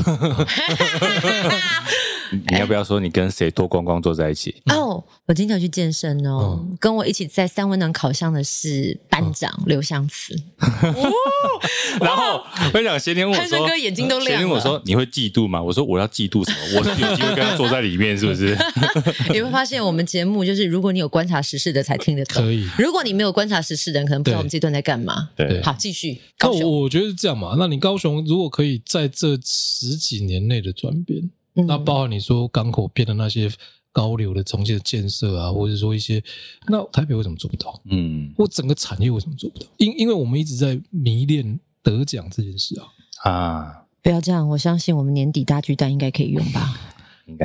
[2.49, 4.55] 你要不要说你跟谁脱光光坐在一起？
[4.71, 6.65] 哦，我经常去健身哦。
[6.79, 10.35] 跟我一起在三温暖烤箱的是班长刘湘慈。
[11.99, 14.37] 然后我跟你讲，前天问我说，汉哥眼睛都亮了。
[14.37, 15.61] 前天我说你会嫉妒吗？
[15.61, 16.79] 我说我要嫉妒什么？
[16.79, 18.57] 我是有机会跟他坐在里面，是不是？
[19.31, 22.41] 你会发现我们节目就是，如果你有观察时事的才听得懂。
[22.43, 22.67] 可以。
[22.77, 25.29] 如果你没有观察时事的人，可能不知道我们这段在干嘛。
[25.35, 25.61] 对。
[25.61, 26.21] 好，继续。
[26.37, 27.55] 高雄，我觉得是这样嘛。
[27.57, 31.29] 那你高雄如果可以在这十几年内的转变。
[31.53, 33.51] 那包括你说港口边的那些
[33.91, 36.23] 高流的重建的建设啊，或者说一些，
[36.67, 37.81] 那台北为什么做不到？
[37.85, 39.65] 嗯，我整个产业为什么做不到？
[39.77, 43.85] 因因为我们一直在迷恋得奖这件事啊啊！
[44.01, 46.79] 不要这样，我相信我们年底大巨蛋应该可以用吧。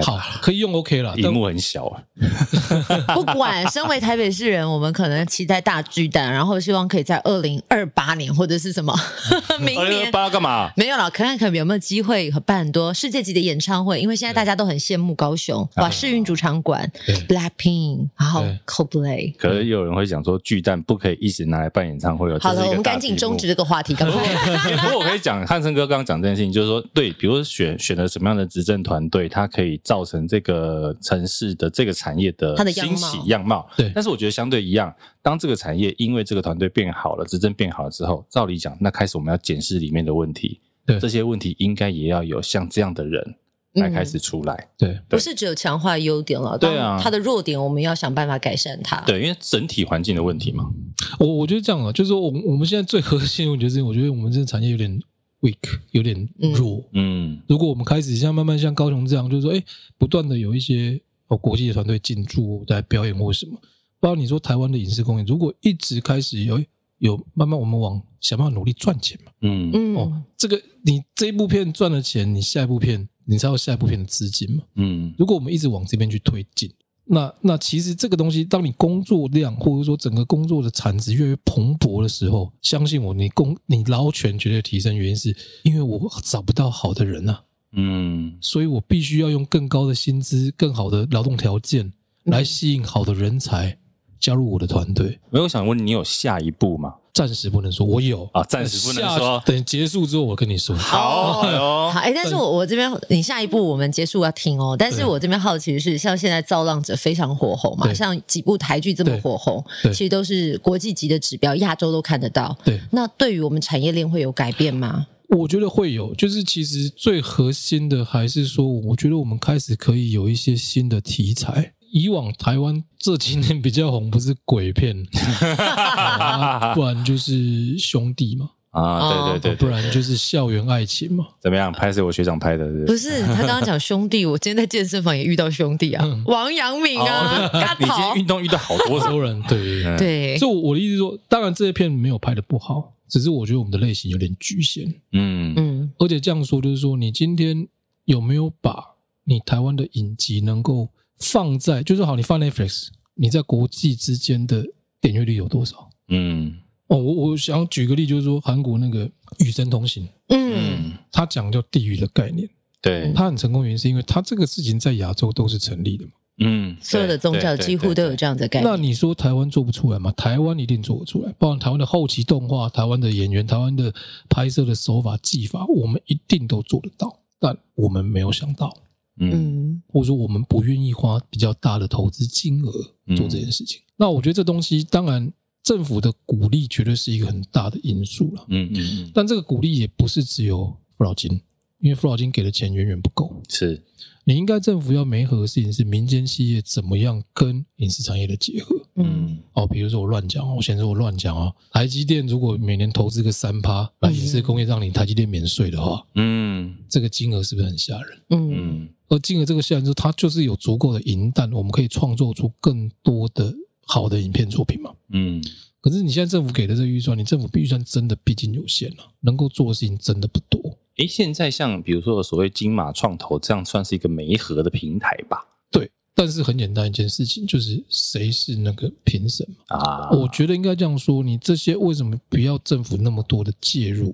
[0.02, 1.14] 好，可以用 OK 了。
[1.14, 2.02] 屏幕很小啊。
[3.14, 8.94] 不管，身为台北市人，我们可能期待大巨蛋，然后希望可以在二零二八年或者是什么
[9.60, 9.78] 明年。
[9.78, 10.70] 二零二八干嘛？
[10.76, 14.00] 没有了，看看可能有没有机会办很多世界级的演唱会。
[14.00, 16.90] 因为现在大家都很羡慕高雄，哇，世运主场馆
[17.28, 19.34] ，Blackpink，然后 Coldplay。
[19.36, 22.26] 可是有人会讲说，巨蛋不可以一直拿来办演唱会。
[22.38, 23.94] 好了，我们赶紧终止这个话题。
[23.94, 24.22] 赶快。
[24.82, 29.65] 不过我可以讲，汉森哥刚刚讲这件事情，就是说，对，比如选选了什么样的执政团队，他可以。
[29.82, 33.90] 造成这个城市的这个产业的兴起样貌，对。
[33.94, 43.34] 但是我觉得相对一样，当这个产业因为这个团队变好了，执政变好了之后，照理讲，那开始我们要检视里面的问题，对，这些问题应该也要有像这样的人
[43.74, 50.70] 来开始出来，嗯、对，对，不是只有强化优点了，对啊，它的弱点我们要想办法改善它，对，因为整体环境的问题嘛。
[51.18, 55.00] 我我觉得这样啊，就是说，我我们现在最核心，我觉得，我觉得我们这个产业有点。
[55.46, 59.62] Weak 有点弱，嗯，如果我们开始像慢慢像高雄这样，就是说，哎，
[59.96, 63.56] 不断的有一些哦国际的团队进驻在表演或什么，
[64.00, 66.60] 包括你说台湾的影视工业，如果一直开始有
[66.98, 69.70] 有慢慢我们往想办法努力赚钱嘛，嗯。
[69.72, 76.70] 嗯，哦，这个你这一部片赚了钱，你下一部片你才有下一部片的资金嘛，嗯，如果我们一直往这边去推进。
[77.08, 87.40] 那那其实这个东西，当你工作量或者说整个工作的产值越来越蓬勃的时候，相信我，你工你捞权绝对提升，原因是因为我找不到好的人啊，
[87.72, 91.92] 嗯，所以我必须要用更高的薪资、更好的劳动条件
[92.24, 93.78] 来吸引好的人才
[94.20, 95.18] 加入我的团队。
[95.30, 96.94] 没有想问你有下一步吗？
[97.12, 99.42] 暂时不能说，我有啊，暂时不能说。
[99.46, 100.76] 等结束之后，我跟你说。
[100.76, 101.40] 好，
[101.90, 104.76] 好，哎，但是我我这边，你下一步我们结束要听哦。
[104.78, 112.54] 但是我这边好奇的是，像现在造浪者非常火红嘛，像几部台剧这么火红，其实都是国际级的指标，亚洲都看得到。
[112.62, 115.06] 对，那对于我们产业链会有改变吗？
[115.30, 121.72] 我觉得会有，就是其实最核心的还是说，我觉得我们开始可以有一些新的题材。
[121.96, 124.94] 以往台湾这几年比较红，不是鬼片，
[125.56, 128.50] 啊、不然就是兄弟嘛。
[128.70, 131.26] 啊，对对对，对，不然就是校园爱情嘛。
[131.40, 131.72] 怎么样？
[131.72, 133.22] 拍是我学长拍的，是不是？
[133.22, 140.36] 他刚刚讲兄弟，我今天在健身房也遇到兄弟啊，嗯、王阳明啊，哦、 你今天运动遇到好多多人， 对对。
[140.36, 144.84] 所以我的意思说，当然这些片没有拍的不好，只是我觉得我们的类型有点局限。
[145.12, 147.66] 嗯嗯，而且这样说就是说，你今天
[148.04, 148.76] 有没有把
[149.24, 154.64] 你台湾的影集能够放在，就是好，你放 Netflix，你在国际之间的
[155.00, 155.88] 点阅率有多少？
[156.08, 156.58] 嗯，
[156.88, 159.06] 哦，我我想举个例，就是说韩国那个
[159.38, 162.48] 《与神同行》，嗯，他讲叫地域的概念，
[162.80, 168.70] 对，他很成功，原因是因为他这个事情在亚洲都是成立的嘛，嗯，所有的宗教几乎都有这样的概念。
[168.70, 170.12] 那你说台湾做不出来吗？
[170.12, 173.92] 台湾一定做得出来，包括台湾的后期动画、台湾的演员、台湾的
[174.28, 178.76] 拍摄的手法、技法，我们一定都做得到，但我们没有想到。
[179.18, 182.72] 嗯，或者说我们不愿意花比较大的投资金额
[183.16, 183.80] 做这件事情。
[183.80, 188.44] 嗯、那我觉得这东西，当然政府的鼓励绝对是一个很大的因素了。
[188.48, 189.10] 嗯嗯嗯。
[189.14, 191.40] 但这个鼓励也不是只有辅导金，
[191.80, 193.42] 因为辅导金给的钱远远不够。
[193.48, 193.82] 是，
[194.24, 198.76] 你应该政府要媒合的事情是民间企业怎么样跟影视产业的结合。
[198.96, 199.38] 嗯。
[199.54, 201.52] 哦，比如说我乱讲，我先说我乱讲啊。
[201.72, 208.18] 台积电如果每年投资个三趴来影视工业，让你台积电免税的话，嗯，这个金额是不是很吓人？
[208.30, 208.88] 嗯。
[209.08, 213.54] 嗯而进了这个项目之后，它就是有足够的银弹，我们可以创作出更多的
[213.86, 214.92] 好的影片作品嘛。
[215.10, 215.42] 嗯。
[215.80, 220.76] 可是你现在政府给的这个预算，你政府预算真的毕竟有限了，能够做的事情真的不多。
[220.96, 225.46] 诶，现在像比如说所谓金马创投这样，算是一个媒合的平台吧？
[225.70, 225.88] 对。
[226.12, 229.46] 但是很简单一件事情，就是谁是那个评审？
[229.68, 230.10] 啊。
[230.10, 234.12] 我觉得应该这样说，你这些为什么不要政府那么多的介入？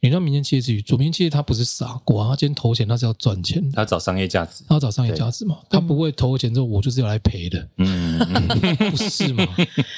[0.00, 8.18] 你让民间企业去做，民间企业他不是傻瓜，他今天投钱他是要赚钱，他要找商业价值，他要找商业价值嘛，对他不会投钱之后我就是要来赔的，嗯，
[8.90, 9.44] 不是嘛？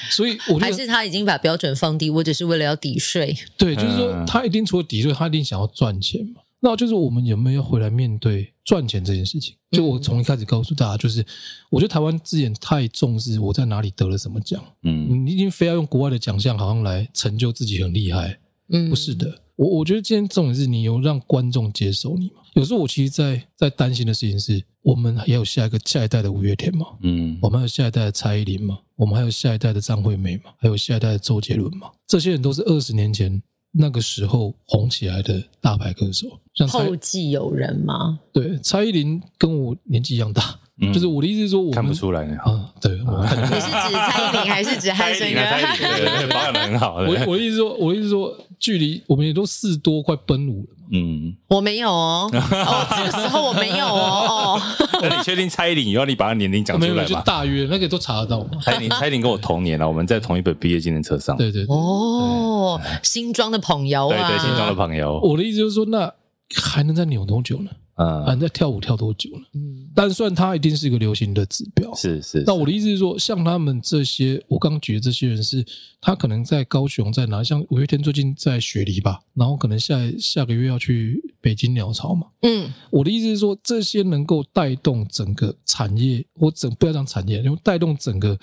[0.09, 6.41] 所以我觉得还是他已经把标准放低，我只是为了要抵税，对，就是说他一定除了抵税，他一定想要赚钱嘛。
[6.63, 9.55] 那就是我们有没有要回来面对赚钱这件事情？
[9.71, 11.25] 就我从一开始告诉大家，就是
[11.71, 18.37] 我觉得台湾之前太重视我在哪里得了什么奖，嗯，你一定非要用国外的奖项好像来成就自己很厉害，
[18.69, 19.39] 嗯，不是的。
[19.61, 22.41] 我我觉得今天重点是你有让观众接受你吗？
[22.55, 33.39] 有时候我其实在在担心的事情是，我们还有下一个下一代的五月天嘛，嗯，我们还有下一代的蔡依林嘛，我们还有下一代的张惠妹嘛，还有下一代的周杰伦嘛，这些人都是二十年前
[33.71, 38.19] 那个时候红起来的大牌歌手，像后继有人吗？
[38.33, 40.59] 对，蔡依林跟我年纪一样大。
[40.93, 42.35] 就是我的意思是说，我看不出来呢。
[42.43, 45.39] 啊，对，我看你是指蔡依林还是指汉森哥？
[45.39, 46.95] 对，保养的很好。
[46.95, 50.77] 我我的意思说，我的意思说，距离我们也都四多，快奔五了。
[50.93, 54.59] 嗯，我没有哦， 哦，这个时候我没有哦。
[54.59, 54.61] 哦，
[55.01, 57.05] 那你确定蔡依林以后你把她年龄讲出来吗？
[57.05, 58.45] 就大约那个都查得到。
[58.61, 61.37] 蔡依林， 蔡依林跟我同年了，我们在同一本毕业纪念册上。
[61.37, 65.19] 对对哦，新庄的朋友啊，对对，新庄的朋友。
[65.23, 66.11] 我的意思就是说，那
[66.55, 67.69] 还能再扭多久呢？
[67.95, 69.41] 啊，你在跳舞跳多久了？
[69.53, 71.93] 嗯，但算它一定是一个流行的指标。
[71.93, 72.43] 是是。
[72.47, 75.63] 那我的意思是说，像他们这些，我刚举的这些人是，
[75.99, 77.43] 他可能在高雄在哪？
[77.43, 82.27] 像五月天最近在雪梨吧，然后可能下下个月要去北京鸟巢嘛。
[82.41, 88.39] 嗯，我的意思是说，这些能够带动整个产业，或整不要讲产业，因为带动整个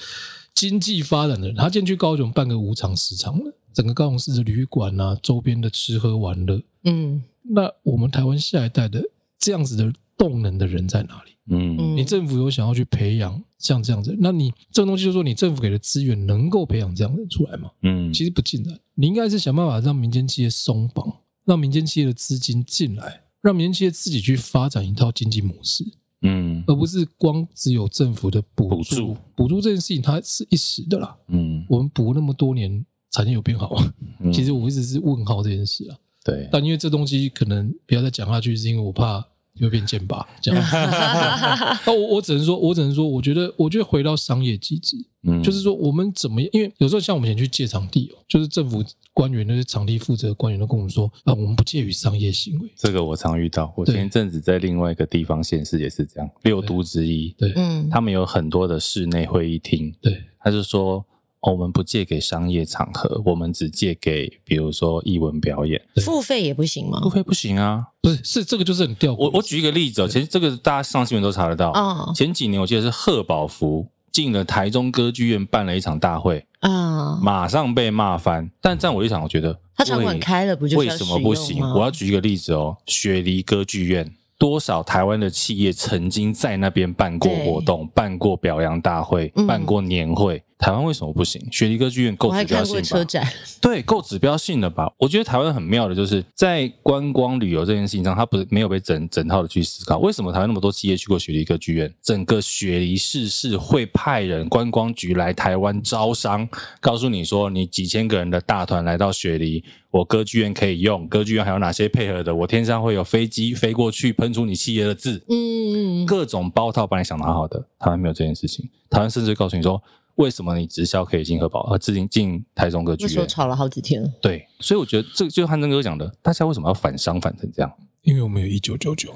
[0.55, 9.03] 经济发展的人，他进去高雄办个五场十场的，整个高雄市的旅馆啊，周边的吃喝玩乐，嗯，那我们台湾下一代的。
[9.39, 11.33] 这样子的动能的人在哪里？
[11.51, 17.71] 嗯，你政府有想要去培养像这样子，那你这个东西就是说，你政府给的资源能够培养这样的人出来吗？
[17.83, 21.11] 嗯，其实不尽然，你应该是想办法让民间企业松绑，
[21.47, 25.87] 让民间企业的资金进来，让民间企业自己去发展一套经济模式，
[26.21, 29.17] 嗯，而不是光只有政府的补助。
[29.35, 33.95] 补助这件事情它是一时的啦，嗯，我们补那么多年，产业有变好吗？
[34.35, 35.97] 其实我一直是问号这件事啊。
[36.25, 40.63] 对，但因为这东西可能不要再讲下去，是因为我怕又变剑拔这样。
[41.87, 46.51] 那我我只能说，我只能说，我觉得，我觉得回到商业机制，嗯，就是说我们怎么样？
[46.53, 52.69] 因为有时候像我们以前去借场地哦，就是政府官员那些场地负责的官员都跟我们说啊，我们不介于商业行为。
[52.77, 61.05] 这个我常遇到，我前一阵子在另外一个地方县市也是这样，六都之一，对，嗯，他们有很多的室内会议厅，对，他就说。
[61.41, 67.01] 我们不借给商业场合，我们只借给，比如说艺文表演，付费也不行吗？
[67.03, 69.15] 付费不行啊，不是，是这个就是很吊。
[69.15, 71.71] 我我举一个例子哦，其实这个大家上新闻都查得到。
[71.71, 78.51] 哦，前几年我记得是贺宝福进了台中歌剧院办了一场大会，啊，马上被骂翻。
[78.61, 81.63] 但这样我一想，我觉得他场馆开了不就为什么不行？
[81.75, 84.13] 我要举一个例子哦，雪梨歌剧院。
[84.41, 90.41] 多少台湾的企业曾经在那边办过活动、对办过表扬大会、嗯、办过年会？
[90.59, 91.41] 台湾为什么不行？
[91.53, 92.83] 雪梨歌剧院够指标性吧？
[92.83, 93.27] 车展
[93.61, 94.93] 对，够指标性的吧？
[94.99, 99.99] 我觉得台湾很妙的，就是在观光旅游这件事情上，它不是没有被整整套的去思考。
[99.99, 101.93] 为什么台湾那么多企业去过雪梨歌剧院？
[102.03, 106.49] 整个雪梨市是会派人观光局来台湾招商，
[106.81, 109.65] 告诉你说，你几千个人的大团来到雪梨。
[109.91, 112.35] 我歌剧院可以用，歌剧院还有哪些配合的？
[112.35, 117.59] 我天上会有飞机飞过去喷出你企业的字，嗯，各种包套把你想拿好好的。
[117.79, 119.83] 台湾没有这件事情，台湾甚至告诉你说，
[120.19, 123.11] 为什么你直销可以进核保，而自进进台中歌剧院？
[123.11, 124.09] 那时候吵了好几天了。
[124.21, 127.73] 对，所以我觉得这就汉声哥讲的，大家为什么要反商反成这样？
[128.03, 129.13] 因为我们有一九九九，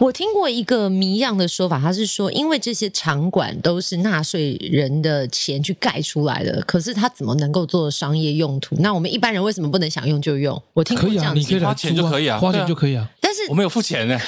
[0.00, 8.76] 我听过一个谜样的说法，他是说，因为这些场馆都是纳税人的钱去盖出来的，可是他怎么能够做商业用途？
[8.78, 10.60] 那我们一般人为什么不能想用就用？
[10.72, 13.10] 我听过这样子，可以啊，你可以花钱就可以啊，花钱就可以啊。
[13.48, 14.18] 我没有付钱呢。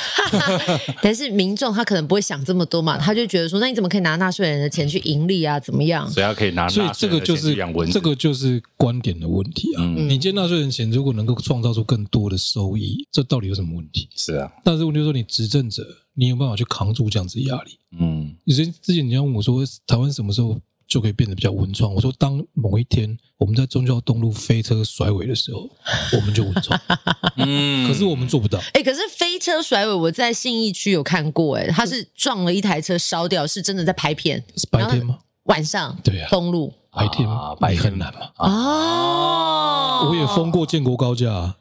[1.03, 5.59] 但是民众他可能不会想这么多嘛，他就觉得说，那你怎么可以拿纳税人的钱去盈利啊？
[5.61, 6.09] 怎么样？
[6.11, 7.57] 所以他可以拿，所以这个就是
[7.93, 9.83] 这个就是观点的问题啊。
[9.83, 14.09] 嗯、你借纳税人钱，如果能够创造出更多的收益，这到底有什么问题？
[14.17, 15.83] 是啊，但是问题就是说，你执政者，
[16.15, 17.79] 你有办法去扛住这样子压力？
[17.99, 21.95] 嗯，以前之前你要问我说，台湾什么时候就可以变得比较文创？
[21.95, 25.69] 我说，当某一天我们在忠孝东路飞车甩尾的时候，
[26.17, 26.81] 我们就文创。
[27.37, 28.59] 嗯，可是我们做不到。
[28.59, 34.43] 哎、欸，可是飞车甩尾，我在信义区有看过、欸，哎，他是撞了一台车烧掉，是真的在拍片。
[34.57, 35.19] 是白天吗？
[35.45, 35.97] 晚上。
[36.03, 37.55] 对啊，东路白天吗？
[37.61, 38.31] 白天很难嘛。
[38.39, 41.55] 哦，我也封过建国高架。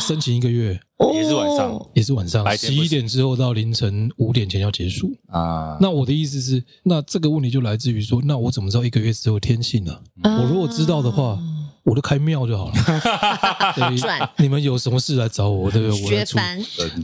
[0.00, 0.78] 申请一个月，
[1.14, 5.78] 也是晚上，也是晚上，十一点之后到凌晨五点前要结束啊。
[5.80, 9.98] 那我的意思是，那这个问题就来自于说，那我怎么知道一个月之后天气呢？
[10.22, 11.38] 啊、我如果知道的话，
[11.84, 12.74] 我就开庙就好了。
[13.96, 16.04] 赚，你们有什么事来找我，对不对？
[16.04, 16.38] 我来出。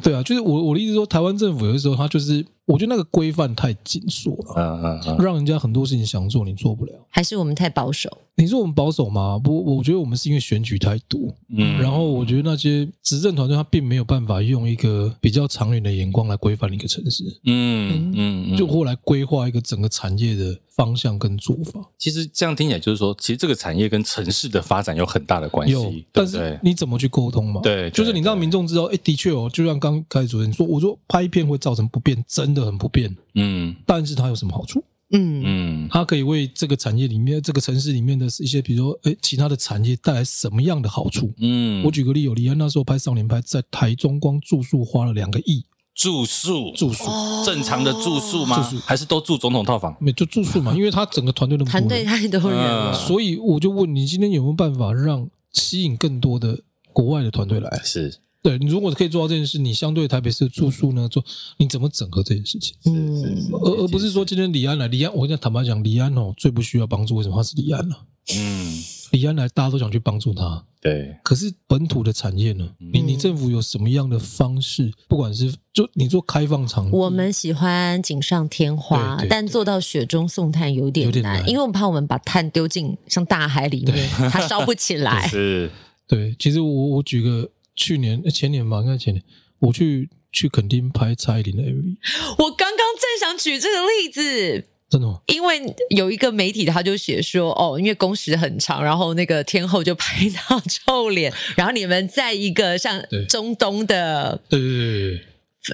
[0.02, 2.44] 对啊，就是我我的意思说，台湾政府有的时候他就是。
[2.72, 8.10] 我觉得那个规范太紧缩了，嗯嗯嗯，让人家很多事情想做你做不了，还是我们太保守？
[8.34, 9.38] 你说我们保守吗？
[9.38, 11.20] 不，我觉得我们是因为选举太多，
[11.50, 21.78] 嗯，然后我觉得那些执政团队他并没有办法用一个比较长远的眼光来规范一个城市，嗯嗯，就或来规划一个整个产业的方向跟做法。
[21.98, 27.60] 其实这样听起来就是说，其实这个产业跟城市的发展有很大的关系，有，但是你怎么去沟通嘛？
[27.62, 32.42] 对，就是你让民众知道，哎，的确哦，就像刚开始主持人说，我说拍片会造成不便，真。
[32.42, 34.82] 真的很不便，嗯，但是它有什么好处？
[35.14, 41.30] 嗯嗯，它可以为这个产业里面、这个城市里面的一些，比如说，哎，其他的产业带来什么样的好处？
[41.36, 45.64] 嗯，我举个例，有李安那时候拍《少年派》，在台中光住宿花了两个亿。
[45.94, 47.04] 住宿，住宿，
[47.44, 48.56] 正常的住宿吗？
[48.56, 49.94] 住宿还是都住总统套房？
[50.00, 56.58] 没，就住宿嘛， 因为他整个团队那么多，团队太多人了，所以我就问你，今天有没有办法让吸引更多的
[56.94, 57.80] 国外的团队来？
[57.84, 58.16] 是。
[58.42, 61.24] 对，你如果可以做到这件事，你相对台北市的住宿呢，做
[61.58, 62.74] 你怎么整合这件事情？
[62.86, 67.94] 嗯，而而不是说今天李安来，李安，我跟你坦白讲，李安哦最不需要帮助，为什么他是李安呢？
[68.34, 68.82] 嗯，
[69.12, 70.64] 李安来，大家都想去帮助他。
[70.80, 72.68] 对，可是本土的产业呢？
[72.78, 74.90] 你你政府有什么样的方式？
[75.06, 85.26] 不管是就你做开放场，我们喜欢锦上添花，但做到雪中送炭有点难，因为我们怕我们把炭丢进像大海里面，它烧不起来。
[85.30, 85.70] 是，
[86.08, 87.48] 对，其实我我举个。
[87.74, 89.22] 去年、前年吧，应该前年，
[89.60, 91.96] 我去去垦丁拍蔡依林的 MV。
[92.38, 95.20] 我刚刚正想举这个例子，真的吗？
[95.26, 105.20] 因为有一个媒体他就写说，哦，因为工时很长，然后那个天后就拍到臭脸，然后你们在一个像中东的对对对对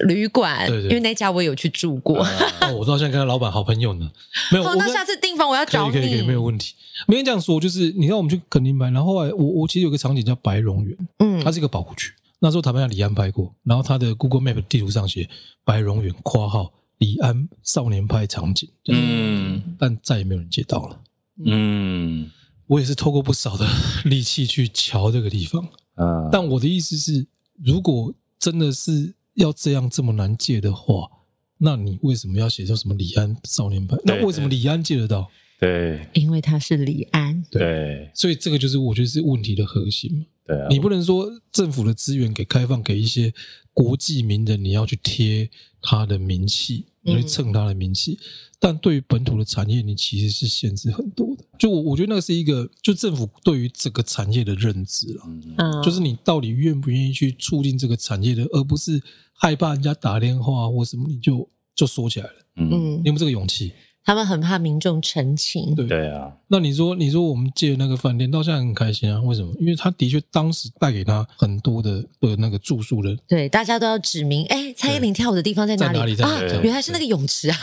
[0.05, 2.23] 旅馆，对对对，因为那家我有去住过，
[2.61, 4.11] 哦，我到现在跟他老板好朋友呢。
[4.51, 6.75] 没有，哦，那下次订房我要找你，可以可以可以，没有问题。
[7.07, 12.13] 没人这样说，就是你看我们去垦丁拍，然后后来我我其实有个场景叫白龙园，嗯，它是一个保护区。
[12.39, 15.27] 那时候台湾李安拍过，然后他的 Google Map 地图上写
[15.65, 20.99] 白龙园（括号李安少年派场景），嗯，但再也没有人接到了。
[21.45, 22.29] 嗯，
[22.67, 23.67] 我也是透过不少的
[24.05, 27.25] 力气去瞧这个地方，啊，但我的意思是，
[27.61, 31.09] 如果真的是要这样这么难戒的话，
[31.59, 33.95] 那你为什么要写叫什么李安少年派？
[34.03, 35.31] 那为什么李安戒得到？
[35.59, 37.41] 对，因为他是李安。
[37.49, 40.25] 对，所以这个就是我觉得是问题的核心嘛。
[40.49, 43.31] 对啊，你不能说政府的资源给开放给一些
[43.71, 45.47] 国际名人，你要去贴
[45.79, 48.13] 他的名气，你去蹭他的名气。
[48.13, 48.17] 嗯、
[48.57, 51.45] 但对于本土的产业，你其实是限制很多的。
[51.59, 55.21] 就我我觉得那个是一个，就政府对于整个产业的认知了。
[55.57, 58.99] 嗯，就是你到底愿不愿意去促进这个产业的，而不是
[59.33, 62.33] 害怕人家打电话或什么，你就就说起来了。
[62.55, 63.71] 嗯，你有没有这个勇气？
[64.09, 66.31] 他们很怕民众澄清，对对啊。
[66.47, 69.21] 那你说，你说我们借那个饭店到现在很开心啊？
[69.21, 69.53] 为什么？
[69.59, 73.15] 因为他的确当时带给他很多的的那个住宿的。
[73.27, 76.15] 对，大家都要指明，哎，蔡依林跳舞的地方在哪里？
[76.15, 76.51] 在哪里？
[76.51, 77.57] 啊，原来是那个泳池啊！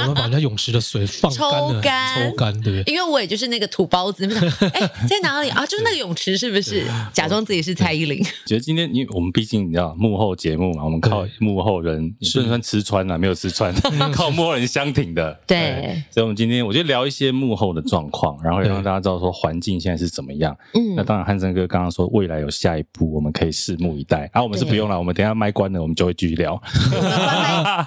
[0.00, 2.92] 我们把人家泳池的水放干了，抽干，抽干，对不对？
[2.92, 4.26] 因为我也就是那个土包子，
[4.74, 5.64] 哎，在哪里啊？
[5.64, 6.84] 就是那个泳池，是不是？
[7.12, 8.20] 假装自己是蔡依林。
[8.44, 13.72] 觉得今天，因为我们毕竟你知道幕后节目嘛，我们靠幕后人，不能算吃穿啊，没有吃穿，
[14.12, 15.40] 靠幕后人相挺的。
[15.46, 15.67] 对，
[16.10, 20.56] 所以我们今天我就聊一些幕后的状况，然后让大家知道说环境现在是怎么样。
[20.74, 24.20] 嗯，那当然汉森哥刚刚说未来有下一步，我们可以拭目以待。
[24.32, 26.60] 然后我们是不用了，我们等下麦关了，我们就会继续聊。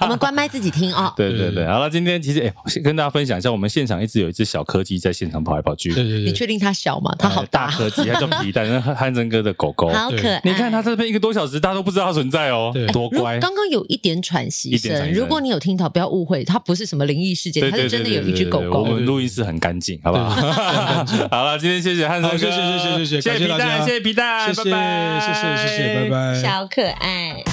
[0.02, 1.14] 我们关麦自己听啊。
[1.16, 5.94] 对对对，好了，今天其实哎，先跟大家分享一下，我们现场一直有一只小柯基在现场跑来跑去。
[5.94, 7.16] 对对对，你确定它小吗？
[7.18, 10.42] 它好大柯基，它叫皮蛋，那汉森哥的狗狗，好可爱。
[10.44, 13.40] 你看它这边一个多小时，大家都不知道它存在哦，多乖。
[13.40, 18.84] 刚刚有一点喘息声，如果你有听到，不要误会，它不是什么灵异事件，它是真的有一只狗狗。
[18.84, 20.30] 我们录音室很干净，好不好？
[21.30, 27.44] 好了，今天谢谢汉森哥，谢谢谢谢谢谢，谢谢皮蛋，谢谢皮蛋，谢谢谢谢谢谢，拜拜，小可爱。